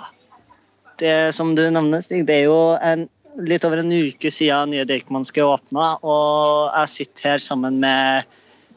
Det 1.01 1.33
som 1.33 1.55
du 1.57 1.63
nevner, 1.71 2.03
Stig, 2.05 2.27
det 2.29 2.43
er 2.43 2.45
jo 2.51 2.77
en, 2.83 3.09
litt 3.39 3.65
over 3.67 3.83
en 3.83 3.93
uke 3.95 4.31
siden 4.35 4.73
nye 4.75 4.87
Deichmanske 4.89 5.45
åpna, 5.47 5.95
og 6.03 6.75
jeg 6.75 6.95
sitter 6.95 7.33
her 7.33 7.43
sammen 7.45 7.79
med 7.83 8.27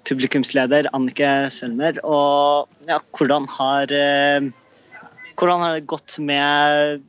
publikumsleder 0.07 0.89
Annike 0.97 1.29
Selmer. 1.53 1.97
Og 2.05 2.69
ja, 2.89 2.99
hvordan 3.17 3.47
har 3.57 3.93
eh, 3.93 4.49
hvordan 5.41 5.63
har 5.63 5.77
det 5.77 5.87
gått 5.89 6.17
med 6.21 7.01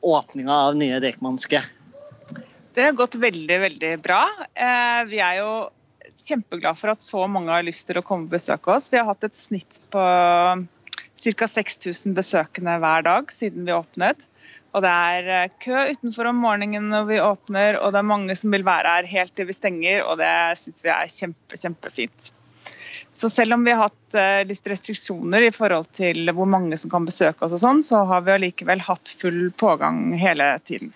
åpninga 0.00 0.54
av 0.68 0.78
nye 0.78 0.98
Deichmanske? 1.02 1.60
Det 2.74 2.86
har 2.86 2.96
gått 2.98 3.14
veldig, 3.20 3.58
veldig 3.66 3.92
bra. 4.02 4.24
Eh, 4.54 5.02
vi 5.10 5.20
er 5.22 5.40
jo 5.40 5.52
kjempeglade 6.20 6.78
for 6.80 6.92
at 6.92 7.04
så 7.04 7.26
mange 7.30 7.52
har 7.52 7.66
lyst 7.66 7.86
til 7.88 8.00
å 8.00 8.04
komme 8.06 8.28
og 8.28 8.34
besøke 8.34 8.72
oss. 8.74 8.90
Vi 8.92 8.98
har 8.98 9.08
hatt 9.08 9.26
et 9.26 9.38
snitt 9.38 9.80
på 9.94 10.02
ca. 11.20 11.48
6000 11.54 12.16
besøkende 12.16 12.76
hver 12.82 13.06
dag 13.06 13.32
siden 13.34 13.66
vi 13.68 13.76
åpnet. 13.76 14.26
Og 14.70 14.84
det 14.84 14.90
er 14.90 15.30
eh, 15.34 15.54
kø 15.62 15.86
utenfor 15.90 16.30
om 16.30 16.42
morgenen 16.44 16.90
når 16.92 17.06
vi 17.08 17.22
åpner, 17.22 17.80
og 17.80 17.94
det 17.94 18.02
er 18.02 18.10
mange 18.12 18.36
som 18.38 18.54
vil 18.54 18.66
være 18.66 18.92
her 18.94 19.08
helt 19.10 19.34
til 19.34 19.48
vi 19.48 19.56
stenger, 19.56 20.04
og 20.06 20.20
det 20.20 20.30
syns 20.60 20.84
vi 20.84 20.92
er 20.94 21.10
kjempe, 21.10 21.58
kjempefint. 21.58 22.30
Så 23.12 23.28
selv 23.32 23.56
om 23.56 23.64
vi 23.66 23.74
har 23.74 23.88
hatt 23.88 24.18
eh, 24.18 24.42
litt 24.46 24.66
restriksjoner 24.70 25.48
i 25.48 25.52
forhold 25.54 25.90
til 25.98 26.30
hvor 26.36 26.46
mange 26.46 26.78
som 26.78 26.92
kan 26.92 27.08
besøke 27.08 27.46
oss, 27.46 27.56
og 27.58 27.62
sånn, 27.62 27.82
så 27.86 28.04
har 28.06 28.22
vi 28.26 28.36
allikevel 28.36 28.84
hatt 28.86 29.10
full 29.20 29.48
pågang 29.58 30.12
hele 30.20 30.52
tiden. 30.62 30.94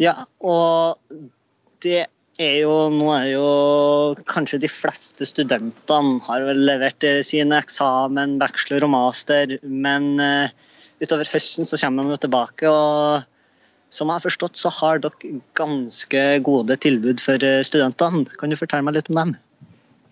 Ja, 0.00 0.16
og 0.42 0.98
det 1.84 2.08
er 2.40 2.54
jo 2.62 2.88
Nå 2.88 3.10
er 3.12 3.26
jo 3.34 3.48
kanskje 4.24 4.62
de 4.62 4.70
fleste 4.72 5.26
studentene 5.28 6.22
har 6.24 6.46
vel 6.48 6.62
levert 6.64 7.04
sine 7.28 7.58
eksamen, 7.60 8.38
bachelor 8.40 8.86
og 8.88 8.94
master, 8.94 9.58
men 9.62 10.14
eh, 10.24 10.54
utover 11.00 11.28
høsten 11.32 11.68
så 11.68 11.78
kommer 11.80 12.08
de 12.10 12.20
tilbake. 12.20 12.68
og 12.68 13.26
som 13.90 14.06
jeg 14.06 14.20
har 14.20 14.22
forstått, 14.22 14.56
så 14.56 14.70
har 14.70 15.00
dere 15.02 15.40
ganske 15.58 16.20
gode 16.46 16.76
tilbud 16.78 17.22
for 17.22 17.42
eh, 17.42 17.62
studentene. 17.66 18.22
Kan 18.38 18.52
du 18.52 18.58
fortelle 18.58 18.86
meg 18.86 18.94
litt 18.94 19.10
om 19.10 19.18
dem? 19.18 19.32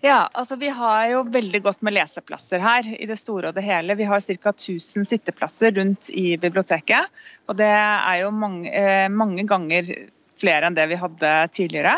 Ja, 0.03 0.29
altså 0.31 0.55
Vi 0.59 0.69
har 0.71 1.07
jo 1.11 1.23
veldig 1.27 1.61
godt 1.63 1.81
med 1.83 1.95
leseplasser 1.95 2.59
her 2.63 2.87
i 2.87 3.07
det 3.07 3.17
store 3.19 3.49
og 3.49 3.55
det 3.57 3.65
hele. 3.65 3.97
Vi 3.99 4.07
har 4.07 4.21
ca. 4.23 4.53
1000 4.53 5.07
sitteplasser 5.07 5.75
rundt 5.75 6.11
i 6.11 6.37
biblioteket. 6.39 7.07
Og 7.47 7.57
det 7.59 7.71
er 7.71 8.21
jo 8.21 8.31
mange, 8.35 8.67
eh, 8.71 9.07
mange 9.11 9.47
ganger 9.47 9.91
flere 10.39 10.67
enn 10.67 10.75
det 10.75 10.87
vi 10.91 10.99
hadde 10.99 11.33
tidligere. 11.55 11.97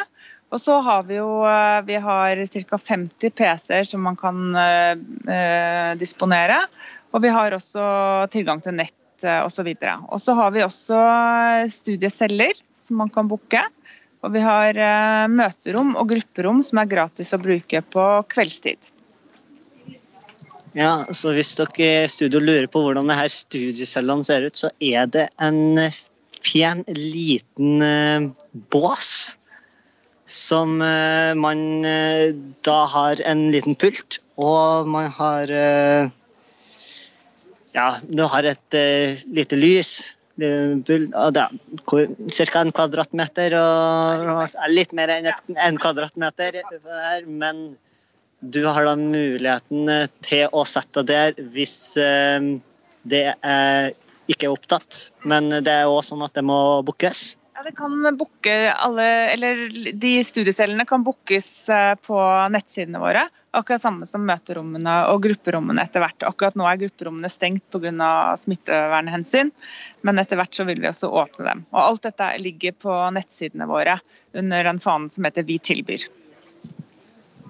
Og 0.51 0.59
så 0.59 0.81
har 0.83 1.05
vi 1.07 1.17
jo 1.19 1.43
eh, 1.47 1.81
vi 1.87 1.97
har 2.01 2.45
ca. 2.45 2.77
50 2.77 3.35
PC-er 3.37 3.89
som 3.89 4.01
man 4.05 4.17
kan 4.17 4.55
eh, 4.57 5.93
disponere. 5.97 6.63
Og 7.11 7.23
vi 7.23 7.31
har 7.33 7.55
også 7.55 7.83
tilgang 8.31 8.61
til 8.63 8.77
nett 8.77 9.25
eh, 9.25 9.43
osv. 9.43 9.67
Og 10.07 10.17
så 10.21 10.35
har 10.37 10.53
vi 10.55 10.63
også 10.63 10.99
studieceller 11.71 12.55
som 12.87 13.01
man 13.03 13.11
kan 13.13 13.29
booke. 13.31 13.63
Og 14.21 14.33
vi 14.35 14.43
har 14.45 14.77
eh, 14.77 15.27
møterom 15.31 15.95
og 15.97 16.11
grupperom 16.13 16.61
som 16.65 16.81
er 16.81 16.89
gratis 16.91 17.33
å 17.33 17.41
bruke 17.41 17.83
på 17.93 18.07
kveldstid. 18.31 18.93
Ja, 20.77 21.01
så 21.11 21.33
Hvis 21.35 21.57
dere 21.59 22.05
i 22.05 22.07
studio 22.11 22.39
lurer 22.39 22.69
på 22.71 22.79
hvordan 22.85 23.09
det 23.11 23.17
her 23.19 23.33
studiecellene 23.33 24.23
ser 24.23 24.47
ut, 24.47 24.55
så 24.55 24.71
er 24.79 25.09
det 25.11 25.27
en 25.41 25.75
pen, 26.41 26.85
liten 26.95 27.83
eh, 27.83 28.29
bås 28.71 29.11
som 30.31 30.79
eh, 30.81 31.33
man 31.35 31.85
eh, 31.85 32.31
da 32.63 32.85
har 32.87 33.19
en 33.27 33.49
liten 33.51 33.75
pult, 33.75 34.21
og 34.39 34.87
man 34.87 35.11
har 35.17 35.51
eh, 35.51 36.13
Ja, 37.75 37.95
du 38.03 38.23
har 38.27 38.43
et 38.49 38.75
uh, 38.75 39.21
lite 39.31 39.59
lys. 39.59 39.91
Ca. 40.41 41.49
en 42.63 42.71
kvadratmeter, 42.73 43.53
og 43.59 44.55
litt 44.71 44.93
mer 44.97 45.11
enn 45.13 45.27
en 45.29 45.77
kvadratmeter 45.77 46.55
men 47.27 47.59
du 48.41 48.63
har 48.65 48.87
da 48.87 48.95
muligheten 48.97 49.89
eh, 49.91 50.07
til 50.25 50.47
å 50.49 50.63
sette 50.65 51.03
deg 51.05 51.35
der 51.37 51.51
hvis 51.53 51.75
eh, 52.01 52.39
det 53.03 53.35
er 53.37 53.91
ikke 54.31 54.47
er 54.47 54.55
opptatt. 54.55 55.11
Men 55.27 55.51
det 55.51 55.71
er 55.71 55.89
òg 55.91 56.01
sånn 56.07 56.23
at 56.25 56.33
det 56.37 56.43
må 56.47 56.81
bookes. 56.87 57.35
Ja, 57.61 57.65
det 57.69 57.75
kan 57.77 58.17
booke 58.17 58.73
alle, 58.73 59.03
eller 59.31 59.69
De 59.93 60.23
studiecellene 60.25 60.81
kan 60.89 61.03
bookes 61.05 61.69
eh, 61.69 61.93
på 61.95 62.17
nettsidene 62.49 62.97
våre. 62.97 63.27
Akkurat 63.53 63.83
samme 63.83 64.07
som 64.09 64.23
møterommene 64.25 64.95
og 65.11 65.19
grupperommene 65.21 65.83
etter 65.85 66.01
hvert. 66.01 66.23
Akkurat 66.25 66.55
nå 66.57 66.65
er 66.65 66.79
grupperommene 66.81 67.29
stengt 67.29 67.67
pga. 67.69 68.07
smittevernhensyn, 68.41 69.51
men 70.01 70.21
etter 70.23 70.41
hvert 70.41 70.57
så 70.57 70.65
vil 70.65 70.81
vi 70.81 70.89
også 70.89 71.11
åpne 71.21 71.45
dem. 71.45 71.61
Og 71.69 71.79
Alt 71.83 72.07
dette 72.07 72.29
ligger 72.41 72.73
på 72.81 72.95
nettsidene 73.13 73.67
våre 73.69 73.99
under 74.33 74.63
den 74.71 74.79
fanen 74.81 75.11
som 75.13 75.27
heter 75.29 75.45
Vi 75.45 75.59
tilbyr. 75.59 76.07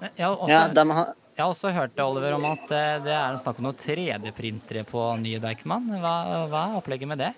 Jeg 0.02 0.26
har 0.26 0.36
også, 0.36 0.50
Ja, 0.52 0.66
de 0.68 0.84
har, 0.90 1.14
jeg 1.38 1.44
har 1.44 1.54
også 1.54 1.72
hørt 1.72 2.04
Oliver, 2.04 2.36
om 2.36 2.44
at 2.50 2.68
eh, 2.68 3.00
det 3.08 3.16
er 3.16 3.40
snakk 3.40 3.64
om 3.64 3.70
noen 3.70 3.80
3D-printere 3.80 4.84
på 4.84 5.08
nye 5.24 5.40
Deichman. 5.40 5.88
Hva, 6.04 6.14
hva 6.52 6.66
er 6.66 6.78
opplegget 6.82 7.08
med 7.08 7.24
det? 7.24 7.32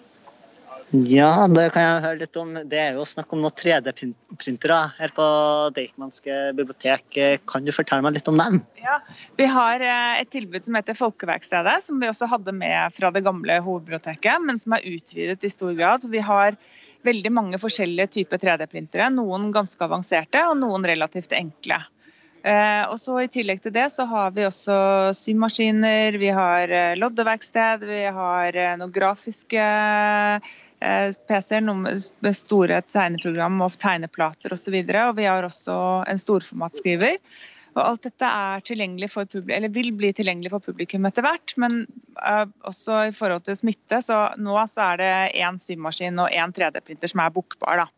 Ja, 0.92 1.46
det 1.50 1.70
kan 1.74 1.82
jeg 1.82 2.02
høre 2.04 2.20
litt 2.20 2.36
om. 2.38 2.52
Det 2.70 2.78
er 2.78 2.98
jo 2.98 3.06
snakk 3.08 3.32
om 3.34 3.40
noen 3.42 3.54
3D-printere 3.56 4.78
her 4.98 5.12
på 5.16 5.26
Deichmanske 5.74 6.36
bibliotek. 6.58 7.06
Kan 7.50 7.66
du 7.66 7.72
fortelle 7.74 8.04
meg 8.04 8.18
litt 8.18 8.28
om 8.30 8.38
dem? 8.38 8.60
Ja, 8.78 9.00
Vi 9.38 9.48
har 9.50 9.82
eh, 9.82 10.20
et 10.20 10.30
tilbud 10.34 10.66
som 10.66 10.76
heter 10.78 10.98
Folkeverkstedet, 10.98 11.80
som 11.86 11.98
vi 12.02 12.10
også 12.10 12.28
hadde 12.30 12.54
med 12.54 12.94
fra 12.94 13.10
det 13.14 13.24
gamle 13.26 13.58
hovedbiblioteket, 13.64 14.44
men 14.44 14.60
som 14.62 14.76
er 14.76 14.86
utvidet 14.86 15.42
i 15.42 15.52
stor 15.52 15.72
grad. 15.74 16.04
Så 16.04 16.12
vi 16.12 16.22
har 16.22 16.58
veldig 17.04 17.32
mange 17.32 17.60
forskjellige 17.60 18.12
typer 18.20 18.42
3D-printere. 18.44 19.08
Noen 19.14 19.50
ganske 19.54 19.88
avanserte, 19.88 20.44
og 20.50 20.60
noen 20.60 20.86
relativt 20.86 21.34
enkle. 21.34 21.80
Eh, 22.44 22.84
og 22.92 22.98
så 23.00 23.22
I 23.22 23.30
tillegg 23.32 23.64
til 23.64 23.72
det 23.72 23.88
så 23.94 24.04
har 24.04 24.34
vi 24.36 24.44
også 24.44 24.76
symaskiner, 25.16 26.20
vi 26.20 26.28
har 26.28 26.68
eh, 26.68 26.98
loddeverksted, 27.00 27.86
vi 27.88 28.02
har 28.04 28.60
noen 28.76 28.92
grafiske 28.92 29.64
PC-er 31.28 31.64
med 31.64 32.36
store 32.36 32.80
tegneprogram 32.92 33.62
og 33.64 33.78
tegneplater 33.80 34.54
osv. 34.54 34.76
Og, 34.76 34.92
så 34.92 35.08
og 35.08 35.18
vi 35.18 35.26
har 35.28 35.48
også 35.48 35.76
en 36.10 36.20
storformatskriver. 36.20 37.18
Og 37.74 37.82
alt 37.82 38.04
dette 38.06 38.28
publikum, 38.30 39.10
vil 39.74 39.90
bli 39.98 40.12
tilgjengelig 40.14 40.52
for 40.52 40.62
publikum 40.62 41.08
etter 41.08 41.26
hvert. 41.26 41.56
Men 41.58 41.82
uh, 42.20 42.46
også 42.68 43.00
i 43.08 43.14
forhold 43.16 43.46
til 43.48 43.58
smitte, 43.58 43.98
så 44.06 44.28
nå 44.38 44.54
så 44.70 44.92
er 44.92 45.02
det 45.02 45.12
én 45.42 45.58
symaskin 45.58 46.22
og 46.22 46.30
én 46.30 46.54
3D-printer 46.54 47.10
som 47.10 47.24
er 47.24 47.34
bookbar. 47.34 47.84
da 47.84 47.88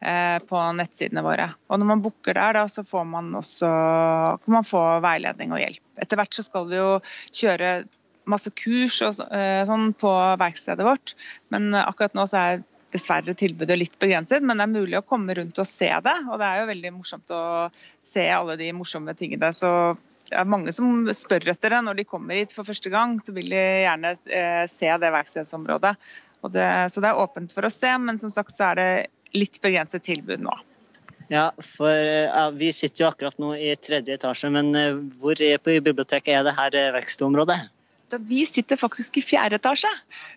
eh, 0.00 0.38
på 0.38 0.60
nettsidene 0.76 1.24
våre. 1.24 1.50
Og 1.68 1.80
når 1.80 1.90
man 1.92 2.02
booker 2.04 2.36
der, 2.36 2.56
da, 2.56 2.66
så 2.68 2.84
får 2.86 3.06
man 3.08 3.32
også 3.38 3.70
kan 4.44 4.56
man 4.56 4.66
få 4.66 4.82
veiledning 5.04 5.54
og 5.54 5.62
hjelp. 5.62 5.82
Etter 6.00 6.20
hvert 6.20 6.36
så 6.36 6.46
skal 6.46 6.68
vi 6.70 6.78
jo 6.80 6.92
kjøre 7.42 7.72
masse 8.28 8.50
kurs 8.56 9.00
og 9.06 9.22
eh, 9.32 9.62
sånn 9.68 9.92
på 9.98 10.10
verkstedet 10.40 10.86
vårt, 10.86 11.14
men 11.54 11.72
eh, 11.74 11.86
akkurat 11.86 12.16
nå 12.18 12.26
så 12.30 12.42
er 12.42 12.62
dessverre 12.90 13.34
tilbudet 13.38 13.78
litt 13.78 13.96
begrenset, 14.02 14.42
men 14.42 14.58
det 14.58 14.66
er 14.66 14.72
mulig 14.72 14.98
å 14.98 15.06
komme 15.06 15.34
rundt 15.38 15.58
og 15.62 15.68
se 15.68 15.90
det. 16.04 16.16
Og 16.26 16.40
det 16.40 16.46
er 16.46 16.60
jo 16.60 16.70
veldig 16.72 16.94
morsomt 16.96 17.34
å 17.34 17.42
se 18.06 18.24
alle 18.34 18.56
de 18.58 18.72
morsomme 18.74 19.14
tingene. 19.18 19.52
Så 19.54 19.70
det 20.30 20.38
er 20.40 20.50
mange 20.50 20.74
som 20.74 21.06
spør 21.14 21.52
etter 21.52 21.74
det 21.74 21.84
når 21.86 22.00
de 22.00 22.08
kommer 22.08 22.40
hit 22.40 22.54
for 22.56 22.66
første 22.66 22.90
gang. 22.90 23.18
Så 23.22 23.34
vil 23.36 23.52
de 23.52 23.62
gjerne 23.84 24.16
eh, 24.26 24.64
se 24.70 24.90
det 24.90 25.14
verkstedsområdet. 25.14 25.94
Det, 26.50 26.66
så 26.90 27.04
det 27.04 27.12
er 27.12 27.22
åpent 27.22 27.54
for 27.54 27.68
å 27.68 27.72
se, 27.72 27.94
men 28.02 28.18
som 28.18 28.32
sagt 28.32 28.56
så 28.56 28.72
er 28.72 28.80
det 28.80 28.90
litt 29.38 29.60
begrenset 29.62 30.02
tilbud 30.06 30.42
nå. 30.42 30.54
Ja, 31.30 31.50
for 31.62 31.94
ja, 31.94 32.48
Vi 32.50 32.72
sitter 32.74 33.04
jo 33.04 33.10
akkurat 33.12 33.36
nå 33.38 33.52
i 33.54 33.76
tredje 33.78 34.16
etasje, 34.16 34.50
men 34.50 34.72
hvor 35.20 35.38
på 35.38 35.76
biblioteket 35.78 36.40
er 36.40 36.48
det 36.48 36.56
her 36.56 36.78
verkstedområdet? 36.96 37.60
Så 38.10 38.18
Vi 38.26 38.42
sitter 38.46 38.78
faktisk 38.80 39.20
i 39.20 39.22
fjerde 39.22 39.60
etasje, 39.60 39.90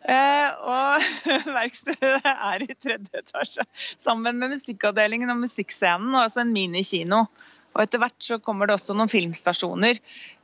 eh, 0.06 0.50
og 0.62 1.08
verkstedet 1.58 2.20
er 2.22 2.66
i 2.66 2.70
tredje 2.76 3.24
etasje. 3.24 3.66
Sammen 4.04 4.38
med 4.38 4.54
musikkavdelingen 4.54 5.34
og 5.34 5.42
musikkscenen 5.42 6.14
og 6.14 6.28
også 6.28 6.44
en 6.44 6.54
minikino. 6.54 7.26
Og 7.74 7.82
Etter 7.82 8.04
hvert 8.04 8.22
så 8.22 8.38
kommer 8.38 8.70
det 8.70 8.76
også 8.78 8.94
noen 8.94 9.10
filmstasjoner 9.10 9.98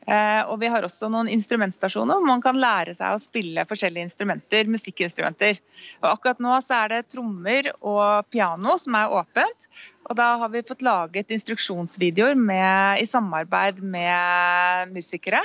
og 0.09 0.55
vi 0.61 0.69
har 0.71 0.85
også 0.85 1.09
noen 1.11 1.27
instrumentstasjoner 1.29 2.17
hvor 2.17 2.25
man 2.25 2.41
kan 2.41 2.57
lære 2.57 2.95
seg 2.97 3.13
å 3.13 3.21
spille 3.21 3.65
forskjellige 3.69 4.07
instrumenter, 4.07 4.69
musikkinstrumenter. 4.71 5.59
Og 6.01 6.07
akkurat 6.13 6.41
nå 6.41 6.55
så 6.65 6.79
er 6.83 6.93
det 6.93 7.01
trommer 7.13 7.69
og 7.79 8.25
piano 8.33 8.77
som 8.81 8.97
er 8.97 9.13
åpent. 9.19 9.69
Og 10.09 10.17
da 10.17 10.31
har 10.41 10.49
vi 10.49 10.65
fått 10.65 10.81
laget 10.85 11.29
instruksjonsvideoer 11.35 12.39
med, 12.39 13.03
i 13.03 13.05
samarbeid 13.05 13.83
med 13.85 14.95
musikere. 14.95 15.43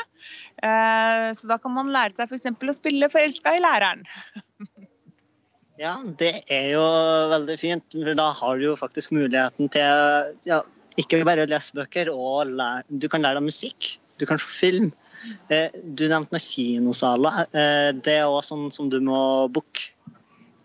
Eh, 0.64 1.28
så 1.36 1.50
da 1.50 1.58
kan 1.60 1.74
man 1.74 1.92
lære 1.92 2.16
seg 2.16 2.30
f.eks. 2.32 2.48
å 2.56 2.76
spille 2.78 3.10
'Forelska 3.12 3.56
i 3.58 3.62
læreren'. 3.64 4.06
Ja, 5.74 5.96
det 6.06 6.44
er 6.54 6.68
jo 6.70 6.82
veldig 7.32 7.56
fint. 7.58 7.84
for 7.90 8.14
Da 8.14 8.28
har 8.30 8.58
du 8.58 8.62
jo 8.68 8.76
faktisk 8.78 9.10
muligheten 9.10 9.68
til 9.74 10.28
ja, 10.46 10.60
ikke 10.94 11.24
bare 11.26 11.42
å 11.42 11.50
lese 11.50 11.74
bøker, 11.74 12.12
og 12.14 12.46
lære, 12.46 12.84
du 12.88 13.08
kan 13.10 13.26
lære 13.26 13.40
deg 13.40 13.48
musikk. 13.48 13.96
Du 14.18 14.26
kan 14.26 14.38
se 14.38 14.46
film. 14.46 14.92
Eh, 15.48 15.72
du 15.84 16.06
nevnte 16.08 16.36
noen 16.36 16.44
kinosaler. 16.44 17.44
Eh, 17.52 17.90
det 17.96 18.18
er 18.20 18.28
òg 18.28 18.42
sånn 18.46 18.68
som 18.74 18.90
du 18.92 19.00
må 19.04 19.48
booke. 19.52 19.90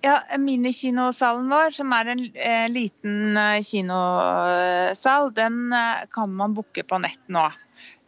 Ja, 0.03 0.22
Minikinosalen 0.39 1.50
vår, 1.51 1.74
som 1.75 1.91
er 1.91 2.13
en 2.13 2.22
eh, 2.32 2.68
liten 2.72 3.39
kinosal, 3.68 5.34
den 5.36 5.74
kan 6.15 6.38
man 6.39 6.56
booke 6.56 6.86
på 6.88 7.01
nett 7.03 7.20
nå. 7.27 7.50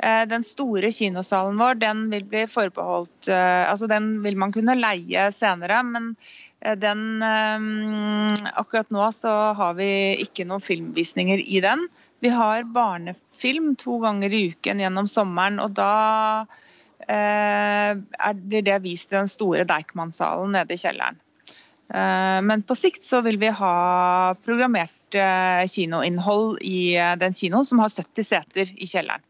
Den 0.02 0.42
store 0.42 0.90
kinosalen 0.90 1.60
vår 1.62 1.76
den 1.78 2.00
vil 2.10 2.24
bli 2.26 2.40
forbeholdt 2.50 3.30
altså 3.30 3.86
Den 3.86 4.08
vil 4.24 4.34
man 4.40 4.50
kunne 4.52 4.74
leie 4.74 5.28
senere, 5.36 5.78
men 5.86 6.08
den 6.82 7.22
Akkurat 7.22 8.90
nå 8.90 9.12
så 9.14 9.36
har 9.60 9.78
vi 9.78 9.92
ikke 10.26 10.48
noen 10.50 10.66
filmvisninger 10.66 11.46
i 11.46 11.62
den. 11.62 11.86
Vi 12.22 12.30
har 12.30 12.64
barnefilm 12.64 13.76
to 13.82 13.98
ganger 14.04 14.34
i 14.34 14.44
uken 14.52 14.82
gjennom 14.84 15.08
sommeren, 15.10 15.58
og 15.64 15.74
da 15.74 16.46
eh, 17.10 17.98
blir 18.38 18.66
det 18.68 18.78
vist 18.84 19.10
i 19.10 19.18
den 19.18 19.32
store 19.32 19.66
Deichman-salen 19.66 20.54
nede 20.54 20.78
i 20.78 20.82
kjelleren. 20.82 21.18
Eh, 21.90 22.38
men 22.46 22.62
på 22.62 22.78
sikt 22.78 23.04
så 23.08 23.24
vil 23.26 23.42
vi 23.42 23.50
ha 23.58 23.74
programmert 24.46 25.18
eh, 25.18 25.66
kinoinnhold 25.66 26.62
i 26.62 26.94
eh, 26.94 27.16
den 27.18 27.34
kinoen 27.34 27.66
som 27.66 27.82
har 27.82 27.90
70 27.90 28.30
seter 28.30 28.76
i 28.78 28.86
kjelleren. 28.86 29.26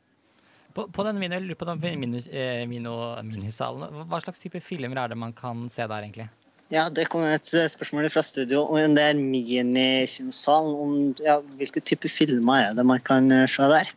På, 0.75 0.89
på 0.91 1.03
den 1.03 1.19
mini, 1.19 1.55
på 1.55 1.67
den 1.67 1.79
mini, 1.99 2.19
eh, 2.27 2.67
mino, 2.67 2.93
minisalen, 3.23 4.03
hva 4.07 4.19
slags 4.23 4.43
type 4.43 4.59
filmer 4.63 4.99
er 4.99 5.11
det 5.11 5.19
man 5.19 5.33
kan 5.35 5.69
se 5.71 5.87
der, 5.87 6.03
egentlig? 6.03 6.27
Ja, 6.71 6.85
Det 6.89 7.09
kom 7.11 7.25
et 7.27 7.47
spørsmål 7.47 8.07
fra 8.13 8.23
studio 8.23 8.63
om 8.63 8.95
det 8.95 9.03
er 9.03 9.17
minikinosalen. 9.19 10.75
Om 10.79 10.93
ja, 11.19 11.41
hvilke 11.59 11.83
typer 11.83 12.11
filmer 12.11 12.69
er 12.69 12.77
det 12.77 12.85
man 12.87 13.03
kan 13.03 13.27
se 13.51 13.67
der? 13.67 13.91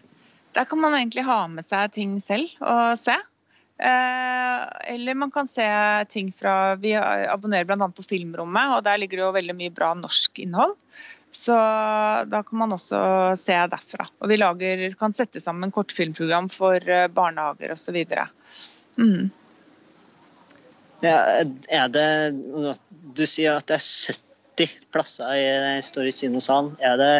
Der 0.54 0.66
kan 0.66 0.80
man 0.82 0.94
egentlig 0.94 1.22
ha 1.26 1.44
med 1.50 1.66
seg 1.66 1.92
ting 1.94 2.18
selv 2.22 2.50
og 2.62 2.98
se. 2.98 3.14
Eh, 3.74 4.64
eller 4.94 5.18
man 5.18 5.32
kan 5.34 5.48
se 5.50 5.66
ting 6.06 6.28
fra 6.30 6.76
Vi 6.78 6.92
abonnerer 6.94 7.66
bl.a. 7.66 7.88
på 7.90 8.06
Filmrommet, 8.06 8.76
og 8.76 8.84
der 8.86 8.98
ligger 8.98 9.18
det 9.18 9.24
jo 9.24 9.34
veldig 9.34 9.56
mye 9.58 9.74
bra 9.74 9.92
norsk 9.98 10.42
innhold. 10.42 10.76
Så 11.34 11.54
da 12.30 12.42
kan 12.46 12.58
man 12.58 12.74
også 12.74 12.98
se 13.38 13.56
derfra. 13.70 14.06
Og 14.22 14.30
vi 14.30 14.38
lager, 14.38 14.84
kan 14.98 15.14
sette 15.16 15.42
sammen 15.42 15.74
kortfilmprogram 15.74 16.50
for 16.54 16.78
barnehager 17.14 17.74
osv. 17.74 17.98
Mm. 18.94 19.32
Ja, 21.04 21.18
er 21.68 21.88
det 21.92 22.08
Du 23.14 23.24
sier 23.28 23.58
at 23.58 23.68
det 23.68 23.76
er 23.76 23.88
70 24.64 24.76
plasser 24.94 25.34
i 25.36 25.44
den 25.64 25.82
store 25.84 26.12
kinosalen. 26.14 26.72
Er 26.80 26.96
det, 26.98 27.12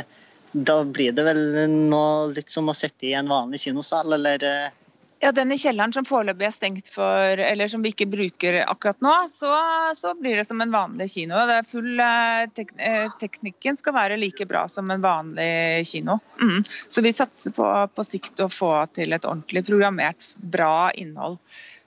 da 0.54 0.80
blir 0.86 1.14
det 1.14 1.26
vel 1.26 1.42
noe 1.90 2.32
litt 2.34 2.50
som 2.50 2.70
å 2.70 2.76
sitte 2.76 3.10
i 3.10 3.14
en 3.18 3.30
vanlig 3.30 3.64
kinosal, 3.66 4.16
eller? 4.16 4.72
Ja, 5.24 5.30
Den 5.32 5.52
i 5.52 5.56
kjelleren 5.56 5.92
som 5.96 6.04
foreløpig 6.04 6.44
er 6.44 6.52
stengt 6.52 6.90
for, 6.92 7.40
eller 7.40 7.68
som 7.72 7.80
vi 7.80 7.94
ikke 7.94 8.10
bruker 8.12 8.58
akkurat 8.60 8.98
nå, 9.00 9.12
så, 9.32 9.52
så 9.96 10.12
blir 10.18 10.36
det 10.36 10.44
som 10.44 10.60
en 10.60 10.74
vanlig 10.74 11.06
kino. 11.14 11.38
Full, 11.70 12.02
tek, 12.52 12.74
teknikken 13.22 13.80
skal 13.80 13.96
være 13.96 14.18
like 14.20 14.44
bra 14.50 14.66
som 14.68 14.92
en 14.92 15.00
vanlig 15.00 15.86
kino. 15.88 16.18
Mm. 16.42 16.60
Så 16.68 17.00
vi 17.06 17.14
satser 17.16 17.56
på 17.56 17.70
på 17.94 18.04
sikt 18.04 18.44
å 18.44 18.50
få 18.52 18.74
til 18.92 19.16
et 19.16 19.24
ordentlig 19.24 19.64
programmert, 19.64 20.28
bra 20.36 20.90
innhold. 20.92 21.40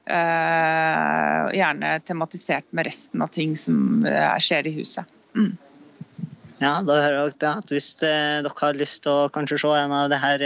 Eh, 0.10 1.46
gjerne 1.60 1.94
tematisert 2.10 2.66
med 2.72 2.90
resten 2.90 3.22
av 3.22 3.30
ting 3.38 3.54
som 3.60 4.06
uh, 4.08 4.34
skjer 4.42 4.70
i 4.70 4.76
huset. 4.80 5.06
Mm. 5.38 5.54
Ja, 6.58 6.80
da 6.82 6.96
hører 7.04 7.34
dere 7.38 7.60
at 7.62 7.70
Hvis 7.74 7.92
uh, 8.02 8.42
dere 8.42 8.54
har 8.58 8.78
lyst 8.78 9.04
til 9.06 9.14
å 9.14 9.30
kanskje 9.34 9.60
se 9.62 9.74
en 9.78 9.94
av 9.94 10.10
de 10.10 10.18
her 10.22 10.44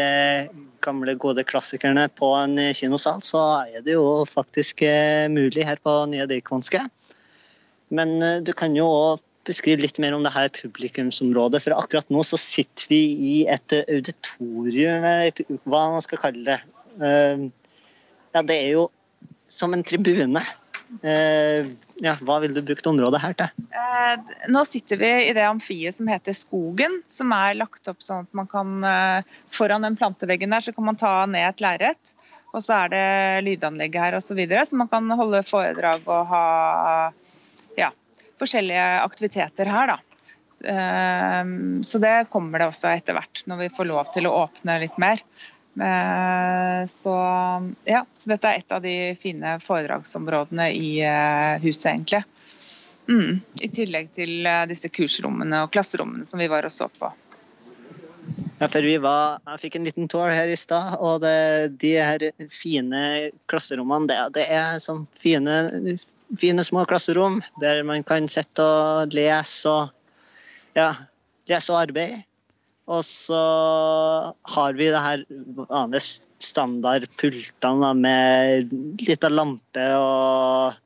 gamle, 0.84 1.16
gode 1.16 1.46
klassikerne 1.48 2.08
på 2.18 2.34
en 2.36 2.58
kinosal, 2.76 3.22
så 3.24 3.42
er 3.70 3.84
det 3.86 3.96
jo 3.96 4.24
faktisk 4.28 4.82
mulig 5.30 5.68
her 5.68 5.78
på 5.78 5.94
Nye 6.10 6.26
Deichmanske. 6.28 6.82
Men 7.94 8.18
du 8.42 8.50
kan 8.58 8.74
jo 8.74 8.88
òg 8.90 9.22
beskrive 9.46 9.84
litt 9.84 10.00
mer 10.02 10.16
om 10.18 10.26
det 10.26 10.34
her 10.34 10.50
publikumsområdet. 10.56 11.62
For 11.62 11.78
akkurat 11.78 12.10
nå 12.10 12.24
så 12.26 12.40
sitter 12.42 12.90
vi 12.90 13.02
i 13.30 13.36
et 13.46 13.76
auditorium, 13.84 15.06
hva 15.70 15.84
man 15.94 16.02
skal 16.02 16.24
kalle 16.24 16.48
det. 16.50 16.60
Ja, 18.34 18.42
det 18.42 18.58
er 18.58 18.74
jo 18.80 18.88
som 19.52 19.78
en 19.78 19.86
tribune. 19.86 20.44
Eh, 21.02 21.68
ja, 22.04 22.16
hva 22.20 22.38
vil 22.44 22.54
du 22.54 22.62
brukt 22.66 22.88
området 22.90 23.22
her 23.24 23.36
til? 23.40 23.68
Eh, 23.72 24.34
nå 24.52 24.64
sitter 24.68 25.00
vi 25.00 25.12
i 25.30 25.34
det 25.36 25.46
amfiet 25.48 25.96
som 25.96 26.10
heter 26.12 26.36
Skogen, 26.36 27.00
som 27.10 27.32
er 27.36 27.56
lagt 27.60 27.88
opp 27.88 28.04
sånn 28.04 28.28
at 28.28 28.38
man 28.38 28.50
kan 28.52 28.84
eh, 28.84 29.30
Foran 29.56 29.88
den 29.88 29.96
planteveggen 30.00 30.52
der 30.52 30.66
så 30.66 30.76
kan 30.76 30.90
man 30.90 31.00
ta 31.00 31.14
ned 31.30 31.48
et 31.48 31.64
lerret. 31.64 32.16
Og 32.52 32.60
så 32.66 32.84
er 32.84 32.92
det 32.92 33.08
lydanlegg 33.48 33.96
her 33.96 34.18
osv. 34.20 34.34
Så, 34.34 34.38
videre, 34.42 34.66
så 34.68 34.80
man 34.80 34.92
kan 34.92 35.08
holde 35.16 35.40
foredrag 35.48 36.04
og 36.12 36.28
ha 36.34 36.46
ja, 37.80 37.88
forskjellige 38.42 38.88
aktiviteter 39.06 39.72
her. 39.72 39.94
da. 39.94 40.00
Så 41.88 42.02
det 42.04 42.12
kommer 42.30 42.60
det 42.60 42.68
også 42.68 42.92
etter 42.92 43.16
hvert, 43.16 43.46
når 43.48 43.64
vi 43.64 43.70
får 43.78 43.88
lov 43.88 44.12
til 44.12 44.28
å 44.28 44.34
åpne 44.44 44.76
litt 44.84 45.00
mer. 45.00 45.24
Eh, 45.80 46.90
så, 47.02 47.16
ja, 47.84 48.06
så 48.14 48.30
dette 48.30 48.50
er 48.50 48.60
et 48.60 48.76
av 48.76 48.84
de 48.84 48.96
fine 49.22 49.56
foredragsområdene 49.64 50.68
i 50.76 50.92
eh, 51.06 51.62
huset, 51.64 51.94
egentlig. 51.94 52.24
Mm, 53.10 53.42
I 53.64 53.70
tillegg 53.72 54.12
til 54.16 54.46
eh, 54.46 54.66
disse 54.70 54.92
kursrommene 54.92 55.64
og 55.66 55.72
klasserommene 55.74 56.28
som 56.28 56.42
vi 56.42 56.50
var 56.52 56.68
og 56.68 56.74
så 56.74 56.90
på. 56.92 57.12
Ja, 58.62 58.68
for 58.68 58.86
vi 58.86 58.98
var, 59.02 59.40
Jeg 59.48 59.62
fikk 59.64 59.76
en 59.80 59.88
liten 59.88 60.10
tour 60.12 60.30
her 60.30 60.52
i 60.52 60.60
stad, 60.60 61.00
og 61.02 61.24
det, 61.24 61.78
de 61.82 61.96
her 61.98 62.28
fine 62.54 63.32
klasserommene, 63.50 64.12
det, 64.12 64.20
det 64.38 64.46
er 64.54 64.76
sånn 64.84 65.08
fine, 65.24 65.96
fine, 66.38 66.66
små 66.68 66.86
klasserom 66.90 67.40
der 67.64 67.82
man 67.88 68.06
kan 68.06 68.30
sitte 68.30 68.62
og 68.62 69.16
lese 69.18 69.72
og 69.72 70.78
ja, 70.78 70.92
lese 71.50 71.74
og 71.74 71.82
arbeide. 71.88 72.22
Og 72.92 73.06
så 73.08 73.42
har 74.56 74.76
vi 74.76 74.90
det 74.92 75.00
her 75.00 75.24
vanlige 75.56 76.04
standardpultene 76.44 77.92
med 77.96 78.74
lita 79.00 79.30
lampe 79.32 79.86
og 79.96 80.80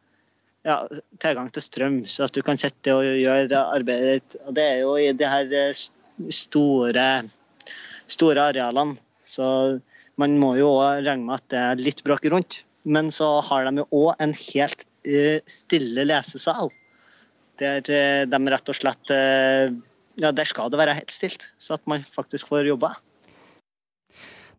ja, 0.65 0.77
tilgang 1.21 1.49
til 1.53 1.65
strøm, 1.65 1.97
så 2.09 2.27
at 2.27 2.35
du 2.35 2.41
kan 2.45 2.59
sitte 2.61 2.93
og 2.93 3.05
gjøre 3.05 3.63
arbeidet 3.77 4.19
ditt. 4.19 4.37
Og 4.45 4.57
det 4.57 4.65
er 4.65 4.79
jo 4.83 4.93
i 5.01 5.09
de 5.17 5.29
her 5.29 5.51
eh, 5.53 5.83
store, 6.33 7.09
store 8.09 8.47
arealene. 8.51 8.97
Så 9.25 9.45
man 10.21 10.37
må 10.41 10.53
jo 10.59 10.71
òg 10.77 11.05
regne 11.05 11.25
med 11.25 11.37
at 11.39 11.49
det 11.53 11.61
er 11.61 11.83
litt 11.87 12.05
bråk 12.05 12.25
rundt. 12.33 12.61
Men 12.85 13.09
så 13.13 13.39
har 13.45 13.65
de 13.65 13.81
jo 13.81 13.87
òg 14.05 14.21
en 14.21 14.33
helt 14.37 14.85
uh, 15.09 15.39
stille 15.49 16.05
lesesal. 16.05 16.69
Der 17.61 17.81
uh, 17.81 18.25
de 18.29 18.41
rett 18.53 18.69
og 18.69 18.77
slett 18.77 19.13
ja, 20.21 20.31
der 20.31 20.47
skal 20.47 20.71
det 20.71 20.79
være 20.79 20.95
helt 20.97 21.11
stilt, 21.13 21.49
så 21.57 21.75
at 21.79 21.85
man 21.87 22.05
faktisk 22.15 22.47
får 22.51 22.69
jobba. 22.69 22.95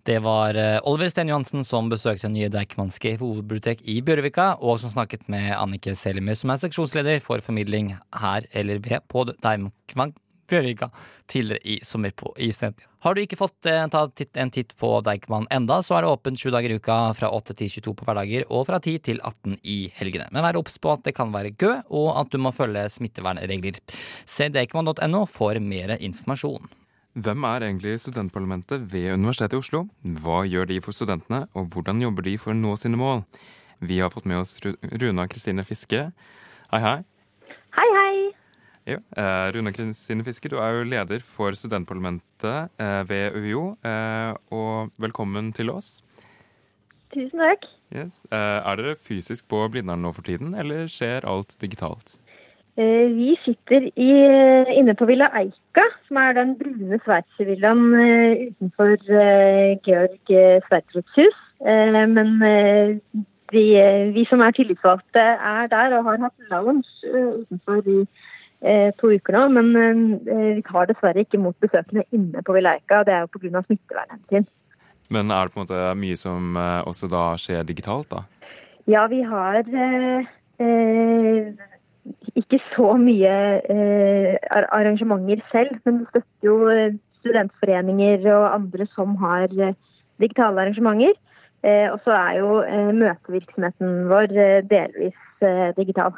Det 0.06 0.20
var 0.22 0.54
eh, 0.54 0.78
Oliver 0.86 1.10
Sten 1.10 1.32
Johansen 1.32 1.64
som 1.66 1.88
besøkte 1.90 2.28
nye 2.30 2.50
Deichmanske 2.52 3.16
hovedbibliotek 3.18 3.80
i 3.90 3.98
Bjørvika, 4.06 4.52
og 4.62 4.78
som 4.78 4.92
snakket 4.92 5.26
med 5.32 5.50
Annike 5.56 5.96
Selimer, 5.98 6.38
som 6.38 6.52
er 6.54 6.60
seksjonsleder 6.62 7.18
for 7.24 7.42
formidling 7.42 7.96
her 8.14 8.46
eller 8.54 8.78
på 9.10 9.24
Deichman 9.32 10.14
Bjørvika 10.50 10.90
tidligere 11.30 11.62
i 11.64 11.80
sommer 11.84 12.14
på 12.16 12.32
i 12.38 12.52
studentene. 12.54 12.90
Har 13.06 13.14
du 13.14 13.20
ikke 13.22 13.38
fått 13.38 13.66
eh, 13.70 13.84
ta 13.92 14.00
en 14.42 14.50
titt 14.50 14.72
på 14.80 14.88
Deichman 15.06 15.46
enda, 15.54 15.78
så 15.84 15.94
er 15.94 16.02
det 16.02 16.10
åpent 16.10 16.40
sju 16.40 16.48
dager 16.50 16.72
i 16.74 16.78
uka 16.80 16.96
fra 17.14 17.30
8 17.30 17.54
til 17.60 17.70
22 17.76 17.94
på 17.98 18.06
hverdager 18.08 18.46
og 18.50 18.64
fra 18.66 18.80
10 18.80 18.96
til 19.06 19.20
18 19.22 19.60
i 19.62 19.76
helgene. 19.98 20.26
Men 20.34 20.42
vær 20.42 20.58
obs 20.58 20.80
på 20.82 20.90
at 20.94 21.04
det 21.06 21.14
kan 21.14 21.30
være 21.34 21.54
kø, 21.54 21.76
og 21.86 22.08
at 22.18 22.32
du 22.34 22.40
må 22.42 22.50
følge 22.56 22.82
smittevernregler. 22.96 23.78
Se 24.26 24.48
deichman.no 24.50 25.22
for 25.30 25.60
mer 25.62 25.94
informasjon. 26.00 26.66
Hvem 27.16 27.46
er 27.48 27.64
egentlig 27.64 27.94
studentparlamentet 28.02 28.82
ved 28.92 29.14
Universitetet 29.14 29.54
i 29.56 29.60
Oslo? 29.62 29.86
Hva 30.20 30.42
gjør 30.44 30.66
de 30.68 30.80
for 30.84 30.92
studentene, 30.92 31.46
og 31.56 31.70
hvordan 31.72 32.02
jobber 32.02 32.26
de 32.26 32.34
for 32.42 32.52
å 32.52 32.58
nå 32.58 32.74
sine 32.80 32.98
mål? 33.00 33.22
Vi 33.80 34.00
har 34.02 34.10
fått 34.12 34.26
med 34.28 34.42
oss 34.42 34.58
Runa 34.64 35.28
Kristine 35.30 35.64
Fiske. 35.64 36.08
Hei, 36.74 36.82
hei. 36.82 36.98
Hei, 37.78 37.88
hei. 38.00 38.45
Ja, 38.86 39.00
eh, 39.18 39.48
Runa 39.50 39.72
Kristine 39.74 40.22
Fiske, 40.22 40.46
du 40.46 40.60
er 40.62 40.76
jo 40.76 40.84
leder 40.86 41.18
for 41.18 41.50
studentparlamentet 41.58 42.68
eh, 42.78 43.00
ved 43.08 43.34
UiO. 43.34 43.72
Eh, 43.82 44.34
og 44.54 44.92
velkommen 45.02 45.48
til 45.52 45.72
oss. 45.72 46.04
tusen 47.10 47.42
takk. 47.42 47.66
Yes. 47.90 48.20
Eh, 48.30 48.60
er 48.62 48.78
dere 48.78 48.94
fysisk 48.94 49.48
på 49.50 49.64
Blindern 49.72 50.04
nå 50.06 50.12
for 50.14 50.22
tiden, 50.22 50.54
eller 50.54 50.86
skjer 50.86 51.26
alt 51.26 51.56
digitalt? 51.60 52.20
Eh, 52.78 53.10
vi 53.10 53.34
sitter 53.42 53.88
i, 53.90 54.06
inne 54.78 54.94
på 54.94 55.08
Villa 55.10 55.32
Eika, 55.34 55.88
som 56.06 56.22
er 56.22 56.38
den 56.38 56.54
brune 56.60 57.00
sveitservillaen 57.02 57.82
utenfor 58.52 58.94
Georg 59.82 60.30
eh, 60.30 61.02
hus. 61.18 61.42
Men 61.58 62.38
vi, 63.50 63.66
vi 64.14 64.26
som 64.30 64.46
er 64.46 64.54
tillitsvalgte 64.54 65.26
er 65.42 65.66
der 65.74 65.98
og 65.98 66.04
har 66.04 66.22
hatt 66.28 66.50
lounge 66.52 66.86
utenfor 67.42 67.82
i 67.82 68.00
to 69.00 69.12
uker 69.14 69.36
nå. 69.36 69.46
Men 69.56 69.72
eh, 70.26 70.52
vi 70.58 70.64
tar 70.66 70.88
dessverre 70.90 71.24
ikke 71.24 71.38
imot 71.40 71.58
besøkende 71.62 72.06
inne 72.16 72.42
på 72.46 72.56
Vileika. 72.56 73.02
Eika. 73.02 73.04
Det 73.06 73.14
er 73.14 73.26
jo 73.26 73.32
pga. 73.34 73.62
smittevernhensyn. 73.66 74.48
Men 75.10 75.30
er 75.30 75.46
det 75.46 75.54
på 75.54 75.60
en 75.60 75.66
måte 75.66 75.94
mye 76.00 76.18
som 76.18 76.56
eh, 76.58 76.82
også 76.86 77.08
da 77.10 77.24
skjer 77.38 77.66
digitalt, 77.66 78.10
da? 78.10 78.24
Ja, 78.90 79.06
vi 79.10 79.22
har 79.26 79.62
eh, 79.66 80.26
eh, 80.62 81.52
ikke 82.38 82.60
så 82.74 82.94
mye 82.98 83.34
eh, 83.70 84.34
arrangementer 84.74 85.42
selv, 85.52 85.78
men 85.84 86.02
vi 86.02 86.10
støtter 86.10 86.50
jo 86.50 86.58
eh, 86.70 86.98
studentforeninger 87.22 88.26
og 88.34 88.54
andre 88.54 88.86
som 88.94 89.16
har 89.22 89.50
eh, 89.50 89.74
digitale 90.22 90.66
arrangementer. 90.66 91.14
Eh, 91.66 91.88
og 91.90 91.98
så 92.04 92.14
er 92.14 92.38
jo 92.38 92.60
eh, 92.62 92.92
møtevirksomheten 92.94 94.06
vår 94.10 94.30
eh, 94.34 94.62
delvis 94.70 95.42
eh, 95.42 95.70
digital. 95.78 96.14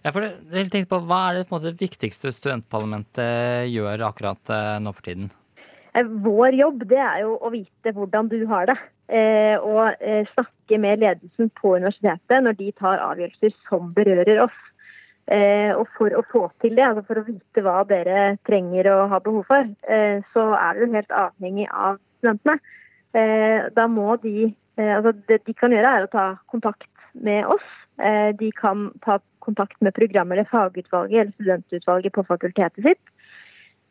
Ja, 0.00 0.14
for 0.14 0.24
jeg 0.24 0.86
på, 0.88 0.98
Hva 1.04 1.18
er 1.28 1.36
det 1.36 1.50
måte 1.52 1.74
viktigste 1.76 2.32
studentparlamentet 2.32 3.68
gjør 3.68 4.06
akkurat 4.06 4.52
eh, 4.54 4.78
nå 4.80 4.94
for 4.96 5.04
tiden? 5.04 5.28
Eh, 5.92 6.06
Vår 6.24 6.56
jobb 6.56 6.86
det 6.88 7.02
er 7.04 7.18
jo 7.26 7.34
å 7.36 7.50
vite 7.52 7.92
hvordan 7.92 8.30
du 8.32 8.38
har 8.48 8.70
det. 8.70 8.78
Eh, 9.12 9.60
og 9.60 10.00
snakke 10.32 10.78
med 10.80 11.02
ledelsen 11.02 11.50
på 11.58 11.74
universitetet 11.76 12.46
når 12.46 12.56
de 12.56 12.70
tar 12.78 13.02
avgjørelser 13.10 13.52
som 13.68 13.92
berører 13.96 14.44
oss. 14.46 14.58
Og 15.30 15.84
for 15.94 16.10
å 16.18 16.24
få 16.26 16.40
til 16.58 16.72
det, 16.74 16.82
altså 16.82 17.04
for 17.06 17.20
å 17.20 17.22
vite 17.22 17.62
hva 17.62 17.84
dere 17.86 18.32
trenger 18.48 18.88
og 18.90 19.12
har 19.12 19.20
behov 19.22 19.44
for, 19.46 19.68
så 20.34 20.46
er 20.58 20.80
du 20.80 20.96
helt 20.96 21.12
avhengig 21.14 21.68
av 21.70 22.00
studentene. 22.18 22.56
Da 23.76 23.84
må 23.86 24.16
de 24.24 24.48
Altså 24.80 25.12
det 25.28 25.42
de 25.44 25.54
kan 25.54 25.70
gjøre, 25.74 25.92
er 25.92 26.06
å 26.06 26.10
ta 26.10 26.24
kontakt 26.50 26.88
med 27.14 27.46
oss. 27.46 27.68
Eh, 28.00 28.30
de 28.36 28.50
kan 28.56 28.90
ta 29.04 29.18
kontakt 29.44 29.80
med 29.80 29.94
program- 29.94 30.32
eller 30.32 30.48
fagutvalget 30.50 31.20
eller 31.20 31.32
studentutvalget 31.32 32.12
på 32.12 32.26
fakultetet 32.28 32.84
sitt. 32.84 33.14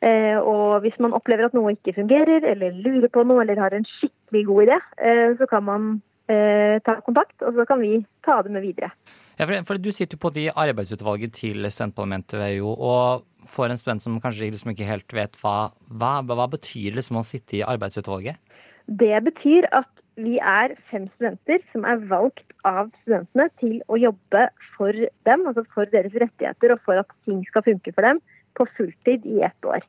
Eh, 0.01 0.38
og 0.38 0.82
hvis 0.82 0.99
man 0.99 1.13
opplever 1.13 1.49
at 1.49 1.55
noe 1.58 1.73
ikke 1.75 1.97
fungerer, 1.97 2.45
eller 2.47 2.77
lurer 2.86 3.10
på 3.12 3.25
noe, 3.27 3.41
eller 3.43 3.60
har 3.60 3.75
en 3.75 3.88
skikkelig 3.88 4.45
god 4.47 4.67
idé, 4.67 4.77
eh, 4.97 5.34
så 5.39 5.49
kan 5.49 5.63
man 5.63 5.89
ta 6.29 6.93
kontakt, 7.01 7.41
og 7.41 7.55
så 7.58 7.63
kan 7.65 7.79
vi 7.82 8.05
ta 8.21 8.36
det 8.45 8.51
med 8.53 8.62
videre. 8.62 8.91
Ja, 9.39 9.47
for, 9.47 9.63
for 9.65 9.79
Du 9.82 9.89
sitter 9.89 10.13
jo 10.13 10.21
på 10.21 10.29
de 10.36 10.43
arbeidsutvalget 10.53 11.34
til 11.34 11.65
studentparlamentet 11.71 12.38
ved 12.38 12.51
jo, 12.60 12.69
og 12.69 13.23
for 13.49 13.65
en 13.65 13.79
student 13.82 14.03
som 14.03 14.19
kanskje 14.21 14.51
liksom 14.51 14.69
ikke 14.75 14.86
helt 14.86 15.15
vet 15.15 15.39
hva, 15.41 15.71
hva, 15.89 16.19
hva 16.21 16.45
betyr 16.51 16.99
liksom 16.99 17.17
å 17.17 17.25
sitte 17.25 17.58
i 17.58 17.63
arbeidsutvalget? 17.65 18.38
Det 18.86 19.23
betyr 19.25 19.65
at 19.73 19.89
vi 20.23 20.38
er 20.39 20.75
fem 20.91 21.08
studenter 21.15 21.63
som 21.73 21.86
er 21.88 22.01
valgt 22.10 22.45
av 22.67 22.89
studentene 23.01 23.47
til 23.62 23.79
å 23.88 23.99
jobbe 23.99 24.47
for 24.75 25.05
dem, 25.27 25.45
altså 25.47 25.63
for 25.73 25.89
deres 25.93 26.15
rettigheter 26.15 26.75
og 26.75 26.84
for 26.86 27.01
at 27.01 27.15
ting 27.27 27.41
skal 27.47 27.65
funke 27.65 27.93
for 27.95 28.05
dem, 28.05 28.21
på 28.58 28.67
fulltid 28.75 29.25
i 29.29 29.41
ett 29.47 29.65
år. 29.65 29.86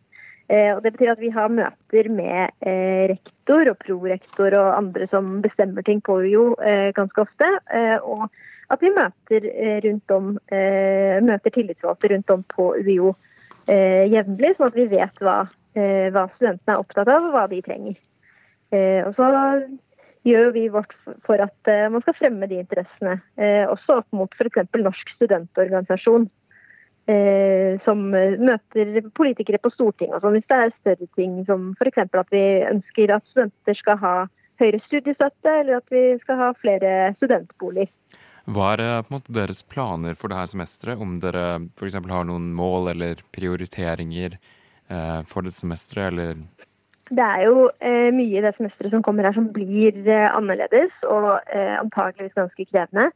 Eh, 0.50 0.72
og 0.74 0.82
det 0.82 0.92
betyr 0.96 1.12
at 1.12 1.22
vi 1.22 1.30
har 1.30 1.52
møter 1.52 2.08
med 2.10 2.50
eh, 2.66 3.06
rektor 3.12 3.70
og 3.70 3.78
prorektor 3.84 4.54
og 4.58 4.70
andre 4.74 5.06
som 5.12 5.36
bestemmer 5.44 5.86
ting 5.86 6.00
på 6.02 6.16
UiO 6.24 6.56
eh, 6.58 6.90
ganske 6.96 7.22
ofte. 7.22 7.50
Og 8.02 8.26
at 8.70 8.82
vi 8.82 8.90
møter, 8.94 9.46
rundt 9.82 10.12
om, 10.14 10.26
møter 11.26 11.50
tillitsvalgte 11.50 12.12
rundt 12.12 12.30
om 12.30 12.44
på 12.54 12.68
UiO 12.78 13.16
jevnlig, 13.66 14.52
sånn 14.54 14.68
at 14.70 14.76
vi 14.78 14.84
vet 14.92 15.18
hva, 15.18 15.40
hva 15.74 16.22
studentene 16.36 16.76
er 16.76 16.78
opptatt 16.78 17.10
av 17.10 17.26
og 17.26 17.34
hva 17.34 17.42
de 17.50 17.58
trenger. 17.66 17.96
Og 19.08 19.10
så 19.18 19.30
gjør 20.26 20.52
vi 20.52 20.66
vårt 20.72 20.92
for 21.26 21.40
at 21.42 21.70
eh, 21.70 21.88
man 21.92 22.02
skal 22.04 22.16
fremme 22.18 22.48
de 22.50 22.60
interessene, 22.60 23.18
eh, 23.40 23.64
også 23.68 24.00
opp 24.00 24.16
mot 24.16 24.36
f.eks. 24.36 24.66
Norsk 24.76 25.14
studentorganisasjon, 25.16 26.26
eh, 27.10 27.80
som 27.86 28.02
møter 28.10 29.00
politikere 29.16 29.62
på 29.62 29.72
Stortinget 29.74 30.22
sånn, 30.22 30.36
hvis 30.36 30.50
det 30.50 30.58
er 30.58 30.76
større 30.76 31.10
ting 31.18 31.40
som 31.48 31.70
f.eks. 31.78 32.04
at 32.04 32.34
vi 32.34 32.44
ønsker 32.68 33.16
at 33.16 33.26
studenter 33.32 33.80
skal 33.80 34.00
ha 34.02 34.14
høyere 34.60 34.82
studiestøtte, 34.84 35.56
eller 35.62 35.80
at 35.80 35.92
vi 35.92 36.04
skal 36.20 36.40
ha 36.42 36.52
flere 36.60 36.94
studentboliger. 37.16 37.88
Hva 38.50 38.72
er 38.74 38.80
på 39.04 39.12
en 39.12 39.14
måte 39.14 39.32
deres 39.36 39.60
planer 39.64 40.16
for 40.18 40.32
dette 40.32 40.52
semesteret? 40.52 41.00
Om 41.00 41.20
dere 41.22 41.44
f.eks. 41.78 41.96
har 41.96 42.26
noen 42.28 42.50
mål 42.56 42.92
eller 42.92 43.20
prioriteringer 43.32 44.36
for 45.30 45.46
dette 45.46 45.54
semesteret, 45.54 46.10
eller 46.10 46.40
Det 47.10 47.24
er 47.26 47.40
jo 47.48 47.64
eh, 47.82 48.12
mye 48.14 48.38
i 48.38 48.42
det 48.44 48.52
semesteret 48.54 48.92
som 48.94 49.02
kommer 49.02 49.26
her 49.26 49.34
som 49.34 49.48
blir 49.50 49.96
eh, 50.06 50.28
annerledes 50.30 50.92
og 51.10 51.40
eh, 51.50 51.74
antageligvis 51.80 52.36
ganske 52.38 52.66
krevende. 52.70 53.08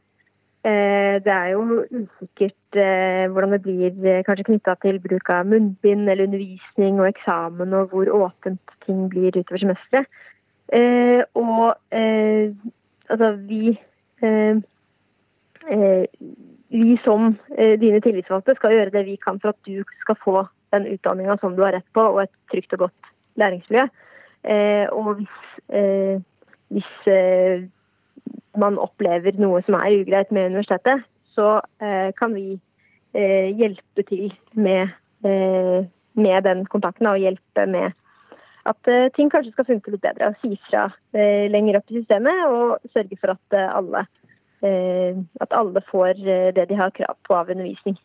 Eh, 0.67 1.21
det 1.23 1.31
er 1.31 1.53
jo 1.53 1.85
usikkert 1.93 2.79
eh, 2.81 3.31
hvordan 3.31 3.55
det 3.55 3.61
blir 3.63 3.91
eh, 4.03 4.23
kanskje 4.27 4.47
knytta 4.49 4.75
til 4.83 4.99
bruk 4.99 5.31
av 5.31 5.47
munnbind 5.47 6.09
eller 6.09 6.25
undervisning 6.25 6.99
og 6.99 7.07
eksamen, 7.13 7.73
og 7.77 7.93
hvor 7.93 8.11
åpent 8.17 8.75
ting 8.85 9.05
blir 9.13 9.37
utover 9.37 9.63
semesteret. 9.63 10.11
Eh, 10.73 11.21
og 11.37 11.75
altså 11.95 13.31
vi 13.47 13.77
Vi 16.75 16.97
som 17.03 17.37
dine 17.81 17.99
tillitsvalgte 18.03 18.55
skal 18.57 18.73
gjøre 18.73 18.93
det 18.93 19.05
vi 19.05 19.15
kan 19.21 19.39
for 19.39 19.53
at 19.53 19.59
du 19.65 19.83
skal 20.01 20.17
få 20.23 20.43
den 20.73 20.87
utdanninga 20.93 21.37
som 21.41 21.55
du 21.55 21.63
har 21.63 21.73
rett 21.73 21.87
på, 21.93 22.01
og 22.01 22.23
et 22.23 22.33
trygt 22.51 22.73
og 22.73 22.79
godt 22.85 23.14
læringsmiljø. 23.39 23.87
Eh, 24.45 24.87
og 24.91 25.13
hvis, 25.13 25.37
eh, 25.69 26.21
hvis 26.69 27.07
eh, 27.07 27.65
man 28.57 28.77
opplever 28.77 29.37
noe 29.41 29.61
som 29.65 29.77
er 29.79 29.99
ugreit 30.01 30.31
med 30.31 30.51
universitetet, 30.53 31.05
så 31.35 31.59
kan 32.15 32.31
vi 32.31 32.61
hjelpe 33.59 34.03
til 34.07 34.29
med, 34.53 34.87
med 36.15 36.43
den 36.47 36.61
kontakten 36.71 37.07
og 37.07 37.19
hjelpe 37.19 37.65
med 37.67 37.91
at 38.71 38.89
ting 39.15 39.27
kanskje 39.31 39.51
skal 39.51 39.67
funke 39.67 39.91
litt 39.91 40.03
bedre. 40.03 40.29
og 40.31 40.39
Si 40.39 40.55
fra 40.69 40.85
lenger 41.51 41.81
opp 41.81 41.91
i 41.91 41.99
systemet 41.99 42.39
og 42.47 42.87
sørge 42.95 43.19
for 43.19 43.35
at 43.35 43.57
alle, 43.65 44.05
at 44.63 45.59
alle 45.59 45.83
får 45.91 46.23
det 46.55 46.69
de 46.71 46.79
har 46.79 46.95
krav 46.95 47.19
på 47.27 47.35
av 47.35 47.51
undervisning. 47.51 47.99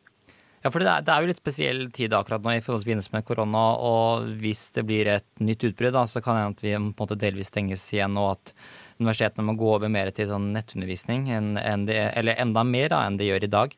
Ja, 0.60 0.68
for 0.68 0.82
det 0.82 0.90
er, 0.92 1.04
det 1.04 1.12
er 1.12 1.22
jo 1.22 1.30
litt 1.30 1.40
spesiell 1.40 1.86
tid 1.96 2.12
akkurat 2.12 2.44
nå 2.44 2.52
i 2.58 2.64
forbindelse 2.64 3.14
med 3.14 3.24
korona, 3.24 3.62
og 3.80 4.26
hvis 4.42 4.66
det 4.76 4.84
blir 4.88 5.08
et 5.08 5.28
nytt 5.40 5.64
utbrudd, 5.70 5.94
da, 5.96 6.04
så 6.04 6.20
kan 6.20 6.36
det 6.36 6.42
hende 6.42 6.58
at 6.58 6.64
vi 6.66 6.74
på 6.74 6.82
en 6.82 6.92
måte 6.98 7.16
delvis 7.20 7.48
stenges 7.48 7.86
igjen, 7.94 8.18
og 8.20 8.34
at 8.34 8.52
universitetene 9.00 9.46
må 9.48 9.56
gå 9.56 9.70
over 9.78 9.88
mer 9.88 10.12
til 10.12 10.28
sånn 10.28 10.50
nettundervisning, 10.52 11.30
enn, 11.32 11.54
enn 11.56 11.86
det, 11.88 11.96
eller 12.20 12.36
enda 12.44 12.64
mer 12.68 12.92
da, 12.92 13.06
enn 13.08 13.16
det 13.16 13.30
gjør 13.30 13.46
i 13.48 13.54
dag. 13.56 13.76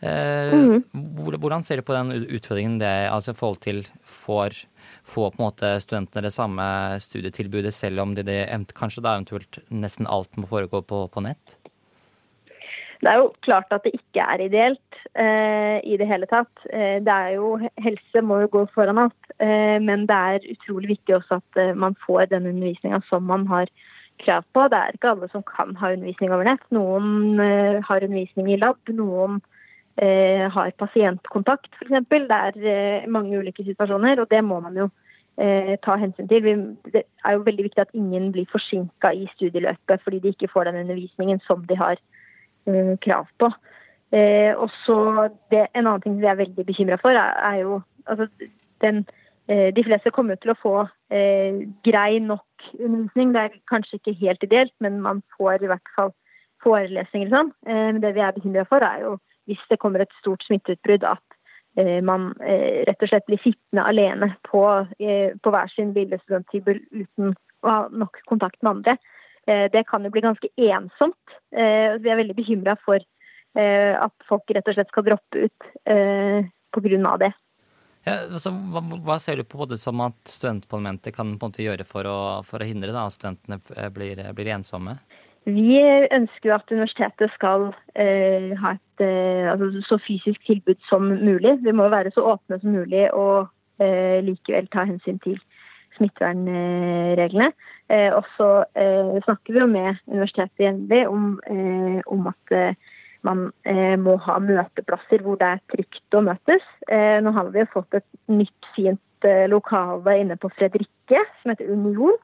Eh, 0.00 0.52
mm 0.52 0.82
-hmm. 0.92 1.38
Hvordan 1.40 1.64
ser 1.64 1.76
du 1.76 1.82
på 1.82 1.92
den 1.92 2.12
utfordringen 2.12 2.78
det 2.78 2.86
er, 2.86 3.10
altså 3.10 3.30
i 3.30 3.34
forhold 3.34 3.60
til 3.60 3.86
får, 4.04 4.66
får 5.04 5.30
på 5.30 5.42
en 5.42 5.46
måte 5.46 5.80
studentene 5.80 6.22
det 6.22 6.32
samme 6.32 7.00
studietilbudet, 7.00 7.74
selv 7.74 8.00
om 8.00 8.14
det, 8.14 8.26
det 8.26 8.74
kanskje 8.74 9.02
da 9.02 9.16
eventuelt 9.16 9.58
nesten 9.70 10.06
alt 10.06 10.36
må 10.36 10.46
foregå 10.46 10.82
på, 10.82 11.08
på 11.08 11.20
nett? 11.20 11.56
Det 12.98 13.10
er 13.10 13.20
jo 13.20 13.28
klart 13.46 13.70
at 13.74 13.84
det 13.86 13.94
ikke 13.94 14.24
er 14.24 14.42
ideelt 14.42 14.96
eh, 15.14 15.78
i 15.86 15.96
det 16.00 16.08
hele 16.10 16.26
tatt. 16.30 16.64
Eh, 16.72 16.98
det 17.06 17.14
er 17.14 17.36
jo, 17.36 17.52
Helse 17.78 18.22
må 18.26 18.40
jo 18.42 18.50
gå 18.56 18.64
foran 18.74 18.98
alt, 19.04 19.30
eh, 19.38 19.78
men 19.82 20.06
det 20.10 20.18
er 20.32 20.48
utrolig 20.54 20.96
viktig 20.96 21.14
også 21.18 21.38
at 21.38 21.60
eh, 21.62 21.76
man 21.78 21.94
får 22.06 22.32
den 22.32 22.50
undervisninga 22.50 23.00
som 23.08 23.22
man 23.30 23.46
har 23.46 23.70
krav 24.24 24.42
på. 24.54 24.66
Det 24.66 24.80
er 24.80 24.98
ikke 24.98 25.12
alle 25.14 25.30
som 25.30 25.46
kan 25.46 25.76
ha 25.78 25.92
undervisning 25.94 26.34
over 26.34 26.50
nett. 26.50 26.66
Noen 26.74 27.38
eh, 27.44 27.78
har 27.86 28.02
undervisning 28.02 28.50
i 28.50 28.58
lab, 28.58 28.82
noen 28.90 29.38
eh, 30.02 30.48
har 30.50 30.74
pasientkontakt 30.82 31.70
f.eks. 31.78 32.10
Det 32.10 32.74
er 32.74 33.06
mange 33.06 33.38
ulike 33.38 33.62
situasjoner, 33.62 34.18
og 34.18 34.30
det 34.34 34.42
må 34.44 34.60
man 34.64 34.82
jo 34.86 34.90
ta 35.38 35.94
hensyn 35.94 36.26
til. 36.26 36.46
Det 36.90 37.04
er 37.22 37.34
jo 37.36 37.44
veldig 37.46 37.62
viktig 37.68 37.78
at 37.84 37.92
ingen 37.94 38.32
blir 38.34 38.48
forsinka 38.50 39.12
i 39.14 39.28
studieløpet 39.36 40.02
fordi 40.02 40.18
de 40.24 40.32
ikke 40.34 40.48
får 40.50 40.66
den 40.66 40.80
undervisningen 40.80 41.38
som 41.44 41.62
de 41.68 41.76
har 41.78 41.94
eh, 41.94 42.17
krav 43.04 43.28
på. 43.38 43.50
Eh, 44.12 44.56
og 44.56 44.70
så 44.86 45.28
En 45.50 45.86
annen 45.86 46.00
ting 46.00 46.20
vi 46.20 46.26
er 46.26 46.38
veldig 46.38 46.64
bekymra 46.64 46.96
for, 47.00 47.12
er, 47.12 47.34
er 47.44 47.56
jo 47.60 47.80
altså, 48.06 48.28
den, 48.80 49.04
eh, 49.48 49.74
De 49.74 49.84
fleste 49.84 50.10
kommer 50.10 50.36
til 50.40 50.54
å 50.54 50.60
få 50.62 50.76
eh, 51.12 51.66
grei 51.84 52.18
nok 52.18 52.70
undervisning. 52.80 53.34
Det 53.34 53.42
er 53.42 53.58
kanskje 53.68 53.98
ikke 53.98 54.18
helt 54.20 54.42
ideelt, 54.42 54.74
men 54.80 55.00
man 55.00 55.22
får 55.36 55.62
i 55.62 55.70
hvert 55.72 55.94
fall 55.96 56.14
forelesninger 56.64 57.28
sånn. 57.32 57.52
Eh, 57.68 58.00
det 58.00 58.14
vi 58.16 58.24
er 58.24 58.36
bekymra 58.36 58.64
for, 58.68 58.84
er 58.84 59.04
jo 59.04 59.18
hvis 59.48 59.60
det 59.70 59.80
kommer 59.80 60.04
et 60.04 60.12
stort 60.20 60.44
smitteutbrudd, 60.44 61.04
at 61.08 61.36
eh, 61.80 62.00
man 62.04 62.32
eh, 62.44 62.84
rett 62.88 63.04
og 63.04 63.12
slett 63.12 63.28
blir 63.28 63.40
sittende 63.44 63.84
alene 63.84 64.32
på, 64.48 64.64
eh, 65.00 65.36
på 65.40 65.52
hver 65.54 65.70
sin 65.72 65.94
lille 65.96 66.20
studenthybel 66.24 66.82
uten 66.92 67.32
å 67.64 67.72
ha 67.72 67.78
nok 67.92 68.20
kontakt 68.28 68.60
med 68.62 68.76
andre. 68.76 68.98
Eh, 69.48 69.66
det 69.72 69.84
kan 69.88 70.04
jo 70.04 70.12
bli 70.14 70.24
ganske 70.24 70.50
ensomt. 70.68 71.36
Eh, 71.52 71.98
Vi 71.98 72.10
er 72.12 72.20
veldig 72.20 72.36
bekymra 72.38 72.76
for 72.84 73.00
eh, 73.00 73.94
at 73.98 74.14
folk 74.28 74.48
rett 74.54 74.68
og 74.68 74.78
slett 74.78 74.92
skal 74.92 75.06
droppe 75.08 75.48
ut 75.48 75.70
pga. 75.84 77.16
det. 77.24 77.32
Ja, 78.06 78.14
altså, 78.30 78.52
hva, 78.72 78.80
hva 79.04 79.18
ser 79.20 79.36
du 79.36 79.44
på 79.44 79.58
både 79.58 79.76
som 79.80 80.00
at 80.00 80.18
studentparlamentet 80.30 81.16
kan 81.16 81.34
på 81.36 81.48
en 81.48 81.52
måte 81.52 81.64
gjøre 81.64 81.84
for 81.84 82.06
å, 82.08 82.18
for 82.46 82.62
å 82.62 82.68
hindre 82.68 82.94
da, 82.94 83.06
at 83.08 83.16
studentene 83.16 83.58
blir, 83.92 84.22
blir 84.36 84.54
ensomme? 84.54 84.98
Vi 85.48 85.78
ønsker 86.12 86.50
jo 86.50 86.56
at 86.56 86.72
universitetet 86.72 87.32
skal 87.32 87.70
eh, 87.96 88.52
ha 88.60 88.74
et 88.76 89.04
eh, 89.04 89.46
altså, 89.48 89.80
så 89.86 89.98
fysisk 90.04 90.42
tilbud 90.44 90.80
som 90.88 91.06
mulig. 91.08 91.54
Vi 91.64 91.72
må 91.72 91.88
være 91.88 92.12
så 92.12 92.26
åpne 92.34 92.58
som 92.60 92.74
mulig 92.74 93.06
og 93.16 93.48
eh, 93.80 94.18
likevel 94.26 94.68
ta 94.72 94.84
hensyn 94.88 95.20
til 95.24 95.38
smittevernreglene. 95.96 97.48
Eh, 97.48 97.77
og 97.88 98.24
så 98.36 98.48
eh, 98.76 99.16
snakker 99.24 99.54
vi 99.54 99.62
jo 99.62 99.66
med 99.70 99.96
universitetet 100.10 100.66
jevnlig 100.66 101.02
om, 101.08 101.28
eh, 101.48 102.00
om 102.06 102.26
at 102.28 102.52
eh, 102.52 102.88
man 103.26 103.48
eh, 103.64 103.96
må 103.98 104.16
ha 104.26 104.38
møteplasser 104.42 105.24
hvor 105.24 105.38
det 105.40 105.48
er 105.54 105.62
trygt 105.72 106.16
å 106.16 106.22
møtes. 106.24 106.64
Eh, 106.88 107.18
nå 107.24 107.32
har 107.36 107.50
vi 107.54 107.64
jo 107.64 107.72
fått 107.72 107.98
et 107.98 108.06
nytt, 108.30 108.70
fint 108.76 109.26
eh, 109.26 109.46
lokale 109.50 110.18
inne 110.20 110.38
på 110.40 110.50
Fredrikke 110.56 111.24
som 111.40 111.52
heter 111.52 111.72
Union. 111.72 112.16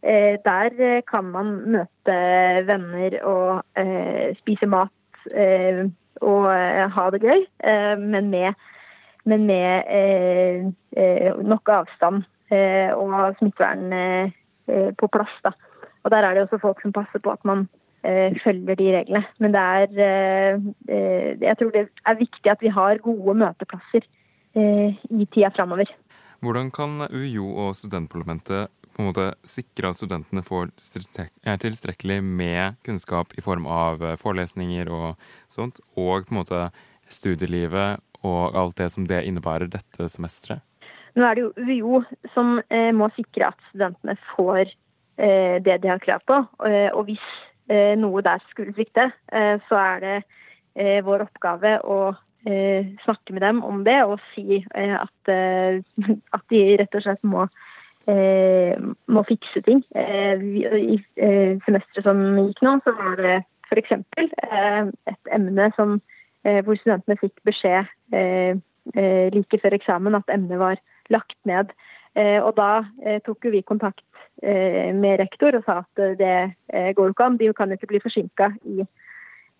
Eh, 0.00 0.38
der 0.46 0.76
eh, 0.80 1.02
kan 1.08 1.28
man 1.34 1.56
møte 1.74 2.16
venner 2.68 3.18
og 3.28 3.62
eh, 3.76 4.32
spise 4.40 4.68
mat 4.70 5.26
eh, 5.34 5.84
og 6.24 6.50
eh, 6.54 6.86
ha 6.94 7.06
det 7.12 7.20
gøy, 7.24 7.44
eh, 7.68 7.94
men 8.00 8.30
med, 8.32 8.56
men 9.28 9.46
med 9.48 9.92
eh, 9.92 10.68
eh, 10.96 11.36
nok 11.44 11.68
avstand 11.80 12.24
eh, 12.52 12.92
og 12.96 13.36
smittevern 13.38 13.92
eh, 13.92 14.24
eh, 14.24 14.39
på 14.98 15.08
plass. 15.12 15.32
Da. 15.44 15.52
Og 16.04 16.10
Der 16.10 16.24
er 16.24 16.34
det 16.34 16.42
også 16.46 16.60
folk 16.62 16.82
som 16.82 16.92
passer 16.96 17.22
på 17.22 17.32
at 17.32 17.44
man 17.44 17.66
eh, 18.04 18.32
følger 18.44 18.78
de 18.78 18.90
reglene. 18.96 19.24
Men 19.38 19.54
det 19.54 19.60
er, 19.60 19.86
eh, 20.06 20.60
eh, 20.88 21.30
jeg 21.40 21.56
tror 21.58 21.72
det 21.74 21.88
er 22.06 22.20
viktig 22.20 22.50
at 22.50 22.62
vi 22.64 22.72
har 22.72 23.02
gode 23.04 23.36
møteplasser 23.42 24.06
eh, 24.56 24.96
i 25.10 25.26
tida 25.32 25.52
framover. 25.56 25.90
Hvordan 26.40 26.70
kan 26.72 27.02
UiO 27.12 27.50
og 27.66 27.74
studentparlamentet 27.76 28.70
på 28.94 29.02
en 29.02 29.10
måte 29.10 29.26
sikre 29.46 29.90
at 29.90 29.98
studentene 30.00 30.42
får 30.44 30.72
strek- 30.80 31.30
eh, 31.44 31.58
tilstrekkelig 31.60 32.22
med 32.24 32.80
kunnskap 32.84 33.36
i 33.36 33.44
form 33.44 33.66
av 33.66 34.02
eh, 34.02 34.16
forelesninger 34.16 34.88
og 34.88 35.20
sånt, 35.48 35.80
og 35.96 36.26
på 36.26 36.34
en 36.34 36.40
måte 36.40 36.70
studielivet 37.10 38.00
og 38.22 38.56
alt 38.56 38.76
det 38.76 38.90
som 38.92 39.06
det 39.06 39.24
innebærer 39.26 39.70
dette 39.70 40.08
semesteret? 40.08 40.64
Nå 41.16 41.26
er 41.26 41.36
det 41.36 41.44
jo 41.44 41.52
UiO 41.56 42.02
som 42.34 42.58
eh, 42.70 42.90
må 42.94 43.10
sikre 43.16 43.50
at 43.50 43.68
studentene 43.70 44.16
får 44.32 44.62
eh, 44.66 45.56
det 45.64 45.80
de 45.82 45.90
har 45.90 46.02
krav 46.02 46.22
på. 46.26 46.38
Eh, 46.66 46.88
og 46.94 47.08
hvis 47.08 47.26
eh, 47.70 47.94
noe 47.98 48.22
der 48.26 48.42
skulle 48.50 48.74
svikte, 48.76 49.10
eh, 49.32 49.56
så 49.68 49.80
er 49.80 50.04
det 50.04 50.16
eh, 50.76 51.00
vår 51.06 51.28
oppgave 51.28 51.78
å 51.84 52.00
snakke 52.40 53.34
med 53.36 53.42
dem 53.44 53.58
om 53.68 53.82
det 53.84 53.98
og 54.08 54.14
si 54.30 54.62
at, 54.72 55.30
at 56.36 56.44
de 56.48 56.60
rett 56.80 56.94
og 56.96 57.02
slett 57.04 57.26
må, 57.28 57.42
må 59.12 59.22
fikse 59.28 59.60
ting. 59.66 59.82
I 59.92 60.96
semesteret 61.20 62.06
som 62.06 62.22
gikk 62.38 62.62
nå, 62.64 62.72
så 62.80 62.94
var 62.96 63.20
det 63.20 63.34
f.eks. 63.68 63.92
Et 63.92 65.32
emne 65.36 65.68
som, 65.76 65.98
hvor 66.40 66.80
studentene 66.80 67.20
fikk 67.20 67.44
beskjed 67.44 67.92
like 69.36 69.60
før 69.60 69.76
eksamen 69.76 70.16
at 70.16 70.32
emnet 70.32 70.64
var 70.64 70.80
lagt 71.10 71.38
ned. 71.48 71.74
Eh, 72.18 72.40
og 72.42 72.56
da 72.58 72.82
eh, 73.06 73.20
tok 73.22 73.46
jo 73.46 73.52
vi 73.54 73.62
kontakt 73.62 74.02
eh, 74.42 74.90
med 74.94 75.20
rektor 75.20 75.54
og 75.54 75.66
sa 75.66 75.82
at 75.84 76.18
det 76.18 76.94
går 76.96 77.12
ikke 77.12 77.26
an. 77.26 77.38
De 77.38 77.52
kan 77.54 77.70
jo 77.70 77.78
ikke 77.78 77.92
bli 77.92 78.02
forsinka 78.02 78.50
i, 78.66 78.84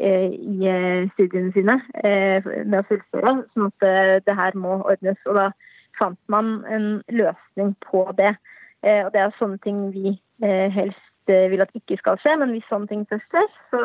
i 0.00 0.70
studiene 1.12 1.52
sine 1.52 1.76
med 2.00 2.78
å 2.78 2.86
fullføre. 2.88 3.34
Sånn 3.52 3.68
at 3.68 4.24
det 4.24 4.36
her 4.38 4.56
må 4.56 4.78
ordnes. 4.80 5.18
Og 5.28 5.36
da 5.36 5.50
fant 5.98 6.18
man 6.32 6.62
en 6.70 6.88
løsning 7.12 7.74
på 7.84 8.06
det. 8.16 8.32
Og 8.80 9.10
det 9.12 9.20
er 9.20 9.36
sånne 9.36 9.60
ting 9.60 9.90
vi 9.92 10.14
helst 10.40 11.28
vil 11.28 11.60
at 11.60 11.76
ikke 11.76 11.98
skal 12.00 12.16
skje, 12.22 12.38
men 12.40 12.54
hvis 12.54 12.64
sånne 12.70 12.88
ting 12.88 13.04
først 13.10 13.28
skjer, 13.28 13.50
så 13.74 13.82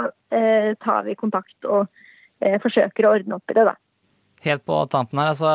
tar 0.86 1.04
vi 1.10 1.18
kontakt 1.20 1.68
og 1.68 1.92
forsøker 2.64 3.10
å 3.10 3.18
ordne 3.18 3.42
opp 3.42 3.52
i 3.52 3.58
det, 3.58 3.68
da. 3.68 3.76
Helt 4.46 4.64
på 4.70 4.80
tampen 4.94 5.20
her, 5.20 5.34
altså 5.34 5.52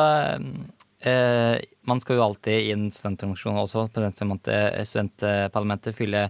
eh, 1.07 1.57
Man 1.87 2.01
skal 2.01 2.17
jo 2.17 2.25
alltid 2.25 2.67
i 2.67 2.73
en 2.75 2.89
studentorganisasjon 2.93 3.59
også, 3.63 3.87
på 3.93 4.03
den 4.03 4.35
eh, 4.53 4.81
studentparlamentet 4.87 5.97
fyller, 5.97 6.29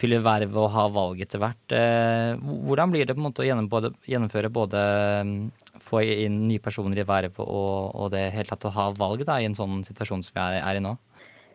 fylle, 0.00 0.20
verv 0.24 0.56
og 0.60 0.70
har 0.74 0.92
valg 0.94 1.22
etter 1.24 1.42
hvert. 1.42 1.76
Eh, 1.76 2.36
hvordan 2.68 2.92
blir 2.92 3.08
det 3.08 3.16
på 3.16 3.22
en 3.22 3.28
måte 3.28 3.44
å 3.44 3.48
gjennom, 3.48 3.70
gjennomføre 4.06 4.52
både 4.52 4.82
mm, 5.26 5.36
få 5.84 6.04
inn 6.04 6.42
nye 6.44 6.62
personer 6.62 7.00
i 7.00 7.08
verv 7.08 7.40
og, 7.44 7.94
og 7.96 8.10
det 8.14 8.28
hele 8.34 8.50
tatt 8.50 8.68
å 8.68 8.74
ha 8.76 8.90
valg 8.98 9.24
da, 9.28 9.40
i 9.40 9.48
en 9.48 9.56
sånn 9.58 9.84
situasjon 9.88 10.26
som 10.26 10.36
vi 10.36 10.44
er, 10.46 10.60
er 10.64 10.80
i 10.80 10.84
nå? 10.84 10.96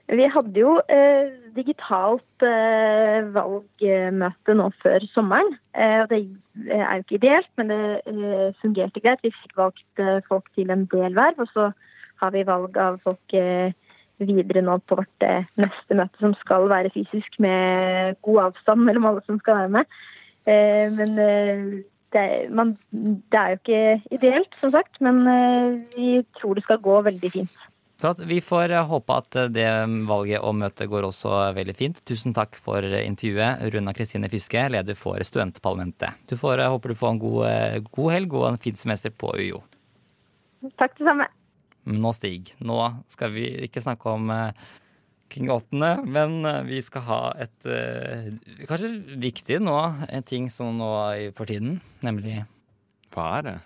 Vi 0.06 0.26
hadde 0.30 0.60
jo 0.60 0.76
eh, 0.94 1.32
digitalt 1.56 2.46
eh, 2.46 3.26
valgmøte 3.34 4.54
nå 4.54 4.68
før 4.84 5.06
sommeren. 5.16 5.56
Eh, 5.74 6.04
og 6.04 6.12
det 6.12 6.20
er 6.70 7.00
jo 7.00 7.06
ikke 7.06 7.18
ideelt, 7.18 7.50
men 7.58 7.72
det 7.74 7.80
eh, 8.12 8.52
fungerte 8.62 9.02
greit. 9.02 9.24
Vi 9.26 9.34
fikk 9.34 9.58
valgt 9.58 10.04
eh, 10.04 10.20
folk 10.30 10.46
til 10.54 10.70
en 10.74 10.86
del 10.94 11.18
verv, 11.18 11.42
og 11.42 11.50
så 11.56 11.72
har 12.22 12.32
vi 12.36 12.44
valg 12.48 12.78
av 12.82 13.00
folk 13.04 13.34
eh, 13.38 13.74
videre 14.22 14.62
nå 14.64 14.78
på 14.88 14.98
vårt 15.02 15.26
eh, 15.28 15.48
neste 15.60 15.98
møte, 16.00 16.22
som 16.22 16.36
skal 16.40 16.70
være 16.72 16.94
fysisk 16.96 17.40
med 17.44 18.16
god 18.26 18.42
avstand 18.50 18.86
mellom 18.88 19.10
alle 19.12 19.26
som 19.28 19.40
skal 19.42 19.64
være 19.64 19.74
med. 19.80 20.00
Eh, 20.48 20.88
men 20.96 21.16
det, 21.20 22.22
er- 22.22 22.50
man, 22.56 22.76
det 22.92 23.40
er 23.42 23.54
jo 23.56 23.62
ikke 23.62 24.18
ideelt, 24.20 24.56
som 24.62 24.72
sagt, 24.72 25.02
men 25.04 25.24
vi 25.98 26.20
tror 26.40 26.56
det 26.56 26.64
skal 26.68 26.80
gå 26.86 27.00
veldig 27.10 27.32
fint. 27.34 27.64
Flott. 28.00 28.20
Vi 28.28 28.42
får 28.44 28.74
håpe 28.90 29.16
at 29.16 29.36
det 29.56 29.68
valget 30.08 30.44
og 30.44 30.58
møtet 30.60 30.90
går 30.92 31.06
også 31.08 31.30
veldig 31.56 31.76
fint. 31.80 32.02
Tusen 32.08 32.34
takk 32.36 32.58
for 32.60 32.84
intervjuet, 32.84 33.64
Runa 33.72 33.94
Kristine 33.96 34.28
Fiske, 34.30 34.66
leder 34.72 34.98
for 35.00 35.16
Studentparlamentet. 35.24 36.12
Du 36.28 36.36
får, 36.38 36.60
håper 36.74 36.92
du 36.92 37.00
får 37.00 37.14
en 37.14 37.22
god, 37.24 37.88
god 37.96 38.12
helg 38.12 38.36
og 38.36 38.50
en 38.50 38.60
fin 38.62 38.76
semester 38.76 39.16
på 39.16 39.32
UiO. 39.40 39.62
Takk 40.76 40.96
det 41.00 41.08
samme. 41.08 41.28
Nå, 41.86 42.12
Stig, 42.18 42.56
nå 42.66 42.80
skal 43.14 43.30
vi 43.36 43.46
ikke 43.68 43.84
snakke 43.84 44.10
om 44.18 44.32
eh, 44.34 44.58
King 45.30 45.52
8, 45.54 45.92
men 46.10 46.46
eh, 46.50 46.64
vi 46.66 46.82
skal 46.82 47.06
ha 47.06 47.20
et 47.46 47.68
eh, 47.70 48.34
kanskje 48.66 48.90
viktig 49.22 49.60
nå, 49.62 49.78
en 50.10 50.26
ting 50.26 50.50
som 50.50 50.74
nå 50.80 50.90
er 51.14 51.30
for 51.38 51.46
tiden, 51.50 51.82
nemlig 52.06 52.42
Hva 53.14 53.38
er 53.38 53.42
det? 53.52 53.58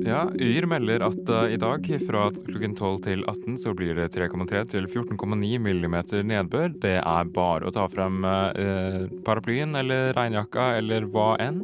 Ja, 0.00 0.22
Yr 0.32 0.64
melder 0.70 1.02
at 1.04 1.28
uh, 1.28 1.44
i 1.52 1.58
dag 1.60 1.84
fra 2.06 2.22
klokken 2.32 2.72
12 2.76 3.00
til 3.04 3.24
18 3.28 3.58
så 3.60 3.72
blir 3.76 3.98
det 3.98 4.08
3,3 4.14 4.62
til 4.72 4.86
14,9 4.88 5.58
millimeter 5.60 6.24
nedbør. 6.24 6.72
Det 6.80 6.96
er 7.00 7.32
bare 7.34 7.68
å 7.68 7.74
ta 7.74 7.84
frem 7.90 8.24
uh, 8.24 9.04
paraplyen 9.26 9.76
eller 9.76 10.14
regnjakka 10.16 10.70
eller 10.78 11.04
hva 11.12 11.34
enn, 11.44 11.60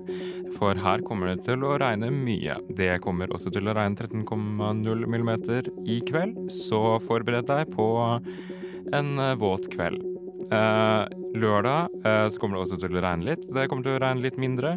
for 0.59 0.77
her 0.85 1.05
kommer 1.07 1.33
det 1.33 1.46
til 1.49 1.64
å 1.64 1.79
regne 1.81 2.11
mye. 2.12 2.59
Det 2.77 2.99
kommer 3.05 3.33
også 3.33 3.53
til 3.55 3.70
å 3.70 3.77
regne 3.77 3.96
13,0 4.05 5.09
millimeter 5.09 5.72
i 5.88 6.03
kveld, 6.05 6.51
så 6.53 6.99
forbered 7.07 7.49
deg 7.49 7.72
på 7.72 7.88
en 8.92 9.12
uh, 9.16 9.33
våt 9.40 9.70
kveld. 9.72 10.05
Lørdag 10.46 11.90
så 12.31 12.38
kommer 12.38 12.55
det 12.55 12.61
også 12.62 12.77
til 12.79 12.94
å 12.94 13.01
regne 13.03 13.33
litt. 13.33 13.49
Det 13.51 13.64
kommer 13.66 13.83
til 13.83 13.96
å 13.96 13.99
regne 14.05 14.22
litt 14.22 14.37
mindre. 14.38 14.77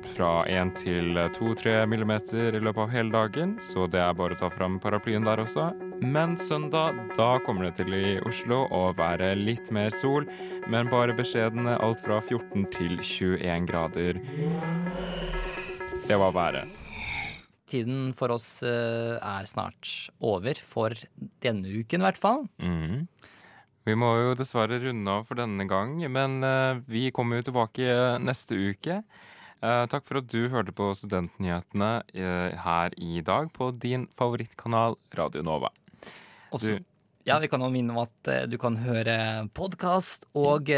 Fra 0.00 0.44
1 0.48 0.70
til 0.80 1.18
2-3 1.36 1.84
millimeter 1.90 2.56
i 2.56 2.60
løpet 2.62 2.82
av 2.86 2.92
hele 2.94 3.12
dagen, 3.12 3.52
så 3.60 3.84
det 3.90 4.00
er 4.00 4.16
bare 4.16 4.36
å 4.36 4.40
ta 4.40 4.48
fram 4.52 4.78
paraplyen 4.80 5.26
der 5.26 5.42
også. 5.42 5.68
Men 6.00 6.36
søndag, 6.40 6.96
da 7.18 7.34
kommer 7.44 7.68
det 7.68 7.82
til 7.82 7.92
i 7.96 8.16
Oslo 8.28 8.62
å 8.72 8.82
være 8.96 9.34
litt 9.36 9.68
mer 9.74 9.92
sol, 9.92 10.24
men 10.72 10.88
bare 10.92 11.16
beskjedne 11.16 11.76
alt 11.84 12.00
fra 12.04 12.20
14 12.24 12.66
til 12.72 12.96
21 13.04 13.68
grader. 13.68 14.20
Det 16.08 16.18
var 16.18 16.32
været. 16.34 16.76
Tiden 17.70 18.10
for 18.18 18.34
oss 18.34 18.62
eh, 18.66 19.16
er 19.20 19.46
snart 19.46 20.10
over, 20.18 20.58
for 20.58 20.96
denne 21.44 21.70
uken 21.70 22.00
i 22.00 22.08
hvert 22.08 22.20
fall. 22.20 22.46
Mm. 22.58 23.04
Vi 23.86 23.96
må 23.96 24.10
jo 24.18 24.36
dessverre 24.38 24.80
runde 24.82 25.12
av 25.12 25.28
for 25.28 25.38
denne 25.40 25.68
gang, 25.70 25.98
men 26.12 26.40
eh, 26.46 26.80
vi 26.90 27.10
kommer 27.14 27.38
jo 27.38 27.50
tilbake 27.50 28.16
neste 28.24 28.58
uke. 28.58 29.02
Eh, 29.60 29.82
takk 29.92 30.06
for 30.08 30.22
at 30.22 30.28
du 30.32 30.46
hørte 30.48 30.72
på 30.72 30.86
Studentnyhetene 30.96 31.90
eh, 32.16 32.54
her 32.64 32.94
i 32.96 33.20
dag 33.20 33.50
på 33.52 33.68
din 33.76 34.06
favorittkanal 34.16 34.96
Radio 35.18 35.42
Nova. 35.44 35.68
Også, 36.56 36.78
ja, 37.28 37.36
vi 37.42 37.50
kan 37.52 37.60
også 37.60 37.74
minne 37.74 37.92
om 37.92 38.00
at 38.00 38.30
eh, 38.32 38.46
du 38.48 38.56
kan 38.60 38.78
høre 38.80 39.18
podkast 39.52 40.24
og 40.32 40.72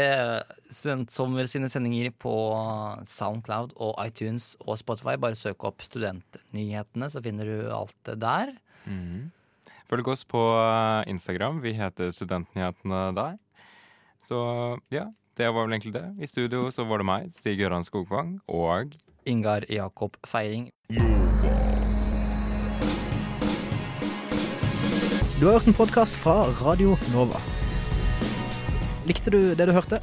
Studentsommer 0.67 1.47
sine 1.47 1.71
sendinger 1.71 2.11
på 2.11 2.35
Soundcloud 3.07 3.71
og 3.79 3.95
iTunes 4.03 4.51
og 4.67 4.75
Spotify. 4.83 5.15
Bare 5.15 5.39
søk 5.39 5.63
opp 5.63 5.85
Studentnyhetene, 5.87 7.07
så 7.07 7.23
finner 7.23 7.47
du 7.47 7.71
alt 7.71 7.95
det 8.09 8.19
der. 8.25 8.51
Mhm. 8.83 9.31
Følg 9.87 10.07
oss 10.09 10.23
på 10.27 10.41
Instagram. 11.07 11.63
Vi 11.63 11.75
heter 11.77 12.11
Studentnyhetene 12.11 13.13
der. 13.15 13.35
Så 14.23 14.39
ja, 14.91 15.07
det 15.37 15.49
var 15.49 15.65
vel 15.65 15.73
egentlig 15.73 15.93
det. 15.93 16.05
I 16.21 16.27
studio 16.27 16.67
så 16.71 16.85
var 16.85 17.01
det 17.01 17.05
meg, 17.09 17.31
Stig 17.33 17.57
Gøran 17.57 17.85
Skogvang, 17.85 18.35
og 18.47 18.93
Ingar 19.25 19.65
Jakob 19.69 20.17
Feiring. 20.27 20.69
Du 25.39 25.47
har 25.47 25.57
hørt 25.57 25.67
en 25.67 25.73
podkast 25.73 26.15
fra 26.21 26.43
Radio 26.61 26.95
Nova. 27.13 27.41
Likte 29.09 29.33
du 29.33 29.41
det 29.57 29.67
du 29.67 29.73
hørte? 29.75 29.99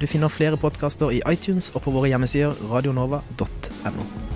Du 0.00 0.06
finner 0.10 0.28
flere 0.28 0.58
podkaster 0.58 1.14
i 1.14 1.22
iTunes 1.30 1.70
og 1.76 1.86
på 1.86 1.94
våre 1.94 2.10
hjemmesider 2.10 2.58
radionova.no. 2.72 4.31